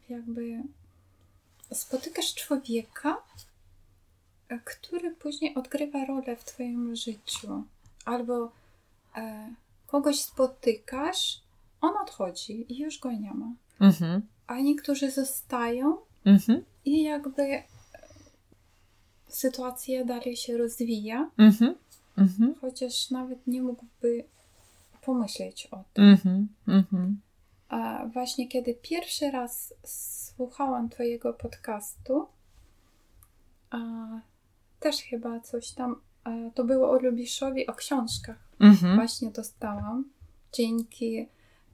[0.09, 0.63] Jakby
[1.73, 3.17] spotykasz człowieka,
[4.49, 7.63] e, który później odgrywa rolę w Twoim życiu.
[8.05, 8.51] Albo
[9.15, 9.53] e,
[9.87, 11.41] kogoś spotykasz,
[11.81, 13.51] on odchodzi i już go nie ma.
[13.79, 14.21] Mhm.
[14.47, 16.63] A niektórzy zostają Mhm.
[16.85, 17.63] i jakby e,
[19.27, 21.75] sytuacja dalej się rozwija, Mhm.
[22.17, 22.55] Mhm.
[22.61, 24.23] chociaż nawet nie mógłby
[25.01, 26.03] pomyśleć o tym.
[26.03, 26.47] Mhm.
[26.67, 27.21] Mhm.
[27.69, 29.73] A właśnie kiedy pierwszy raz
[30.35, 32.27] słuchałam Twojego podcastu,
[33.69, 33.77] a
[34.79, 38.37] też chyba coś tam, a to było o Lubiszowi, o książkach.
[38.59, 38.95] Mhm.
[38.95, 40.05] Właśnie dostałam
[40.53, 41.27] dzięki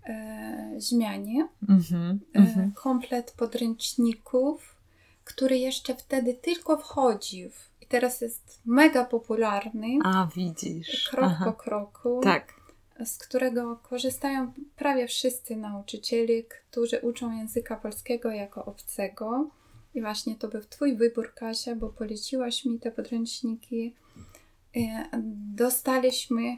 [0.06, 2.20] e, zmianie Mhm.
[2.36, 2.72] e, Mhm.
[2.72, 4.76] komplet podręczników,
[5.24, 7.50] który jeszcze wtedy tylko wchodził
[7.82, 11.08] i teraz jest mega popularny, A, widzisz.
[11.10, 11.46] krok Aha.
[11.46, 12.22] po kroku.
[12.24, 12.59] Tak.
[13.06, 19.50] Z którego korzystają prawie wszyscy nauczyciele, którzy uczą języka polskiego jako obcego.
[19.96, 23.96] I właśnie to był Twój wybór, Kasia, bo poleciłaś mi te podręczniki.
[24.76, 25.10] E,
[25.56, 26.58] Dostaliśmy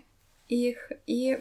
[0.49, 1.35] ich i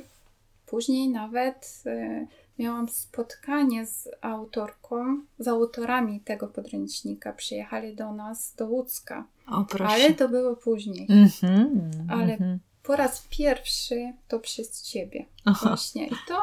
[0.67, 2.27] później nawet e,
[2.59, 7.33] miałam spotkanie z autorką, z autorami tego podręcznika.
[7.33, 9.95] Przyjechali do nas do Łódzka, O, proszę.
[9.95, 11.07] ale to było później.
[11.11, 11.91] Mhm.
[12.11, 12.59] Ale- Mhm.
[12.83, 15.27] Po raz pierwszy to przez Ciebie.
[15.45, 15.69] Aha.
[15.69, 16.07] Właśnie.
[16.07, 16.43] I to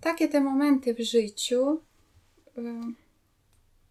[0.00, 1.80] takie te momenty w życiu,
[2.58, 2.96] ym,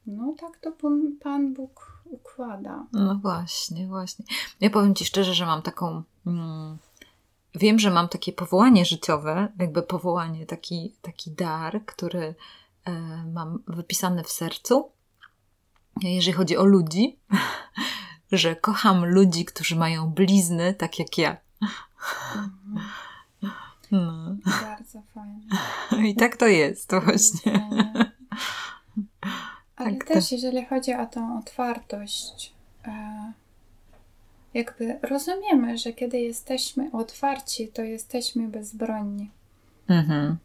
[0.05, 2.85] no tak to Pan- Pan Bóg układa.
[2.93, 4.25] No właśnie, właśnie.
[4.59, 6.03] Ja powiem Ci szczerze, że mam taką.
[6.27, 6.77] Mm,
[7.55, 12.35] wiem, że mam takie powołanie życiowe, jakby powołanie, taki, taki dar, który
[12.85, 12.91] e,
[13.33, 14.91] mam wypisany w sercu.
[16.01, 17.19] Jeżeli chodzi o ludzi,
[18.31, 21.38] że kocham ludzi, którzy mają blizny, tak jak ja.
[23.91, 24.36] No.
[24.62, 26.10] Bardzo fajne.
[26.10, 27.70] I tak to jest, to właśnie.
[29.76, 32.53] Ale Tak, też jeżeli chodzi o tą otwartość,
[32.86, 33.34] e,
[34.53, 39.32] jakby rozumiemy, że kiedy jesteśmy otwarci, to jesteśmy bezbronni.
[39.88, 40.38] Mhm.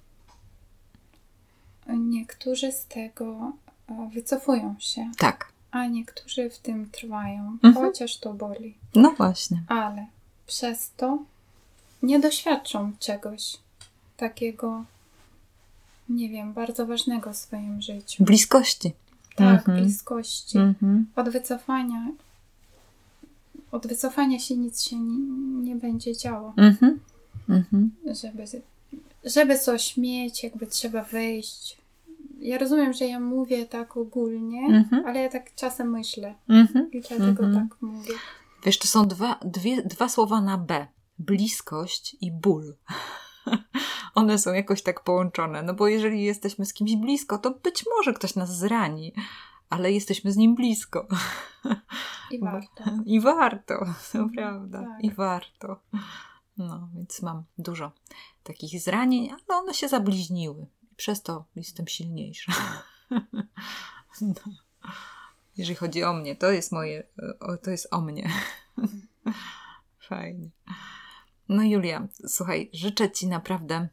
[1.89, 3.53] Niektórzy z tego
[3.89, 5.53] e, wycofują się, Tak.
[5.71, 7.75] a niektórzy w tym trwają, Mhm.
[7.75, 8.75] chociaż to boli.
[8.95, 9.63] No właśnie.
[9.69, 10.07] Ale
[10.47, 11.19] przez to
[12.03, 13.57] nie doświadczą czegoś
[14.17, 14.85] takiego,
[16.09, 18.25] nie wiem, bardzo ważnego w swoim życiu.
[18.25, 18.93] Bliskości.
[19.37, 19.83] Tak, Mhm.
[19.85, 20.59] bliskości.
[20.59, 21.07] Mhm.
[21.17, 22.07] Od wycofania,
[23.73, 25.19] od wycofania się nic się nie,
[25.65, 26.53] nie będzie działo.
[26.57, 27.01] Mhm.
[27.49, 27.91] Mhm.
[28.23, 28.45] Żeby,
[29.25, 31.77] żeby coś mieć, jakby trzeba wyjść.
[32.41, 35.07] Ja rozumiem, że ja mówię tak ogólnie, Mhm.
[35.07, 36.91] ale ja tak czasem myślę Mhm.
[36.93, 37.69] i dlatego Mhm.
[37.69, 38.15] tak mówię.
[38.65, 40.87] Wiesz, to są dwa, dwie, dwa słowa na B.
[41.19, 42.77] Bliskość i ból.
[44.15, 45.63] One są jakoś tak połączone.
[45.63, 49.15] No bo jeżeli jesteśmy z kimś blisko, to być może ktoś nas zrani,
[49.71, 51.07] ale jesteśmy z nim blisko.
[52.31, 52.85] I warto.
[53.05, 53.75] I warto,
[54.13, 54.83] to prawda.
[54.83, 55.05] tak.
[55.05, 55.81] I warto.
[56.59, 57.93] No, więc mam dużo
[58.43, 60.67] takich zranień, ale one się zabliźniły.
[60.97, 62.53] Przez to jestem silniejsza.
[64.21, 64.35] No.
[65.57, 67.03] Jeżeli chodzi o mnie, to jest moje,
[67.63, 68.31] to jest o mnie.
[70.09, 70.51] Fajnie.
[71.49, 73.89] No Julia, słuchaj, życzę Ci naprawdę,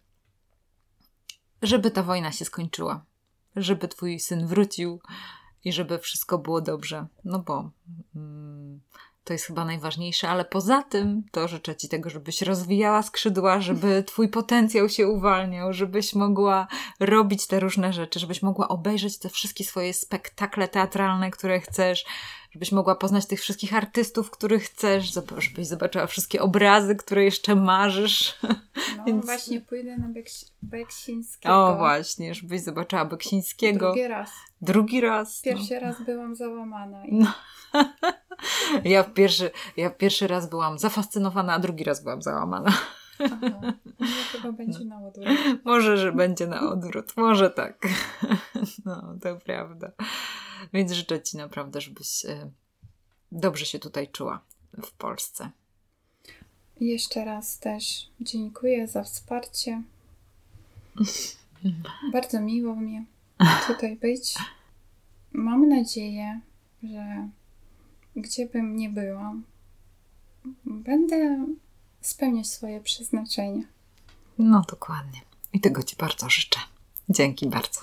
[1.62, 3.05] żeby ta wojna się skończyła.
[3.55, 5.01] Żeby Twój syn wrócił
[5.64, 7.07] i żeby wszystko było dobrze.
[7.26, 7.72] No bo
[8.16, 8.82] mm,
[9.24, 14.03] to jest chyba najważniejsze, ale poza tym to życzę Ci tego, żebyś rozwijała skrzydła, żeby
[14.07, 16.67] Twój potencjał się uwalniał, żebyś mogła
[16.99, 22.05] robić te różne rzeczy, żebyś mogła obejrzeć te wszystkie swoje spektakle teatralne, które chcesz,
[22.51, 28.39] żebyś mogła poznać tych wszystkich artystów, których chcesz, żebyś zobaczyła wszystkie obrazy, które jeszcze marzysz.
[28.97, 31.67] No Więc- właśnie pójdę na Beks- Beksińskiego.
[31.67, 33.86] O właśnie, żebyś zobaczyła Beksińskiego.
[33.86, 34.32] Drugi raz.
[34.61, 35.41] Drugi raz.
[35.45, 35.51] no.
[35.51, 37.05] Pierwszy raz byłam załamana.
[37.05, 37.13] I...
[37.13, 37.34] No.
[38.83, 42.73] Ja pierwszy, ja pierwszy raz byłam zafascynowana, a drugi raz byłam załamana.
[43.19, 43.73] Aha.
[43.99, 45.27] No chyba będzie na odwrót.
[45.65, 47.17] Może, że będzie na odwrót.
[47.17, 47.87] Może tak.
[48.85, 49.91] No, to prawda.
[50.73, 52.51] Więc życzę Ci naprawdę, żebyś e,
[53.31, 54.41] dobrze się tutaj czuła
[54.83, 55.49] w Polsce.
[56.79, 59.81] Jeszcze raz też dziękuję za wsparcie.
[62.11, 63.05] Bardzo miło mi
[63.67, 64.35] tutaj być.
[65.33, 66.39] Mam nadzieję,
[66.83, 67.29] że
[68.22, 69.34] gdzie bym nie była,
[70.65, 71.45] będę
[72.01, 73.63] spełniać swoje przeznaczenie.
[74.38, 75.22] No, dokładnie.
[75.53, 76.59] I tego Ci bardzo życzę.
[77.09, 77.80] Dzięki bardzo.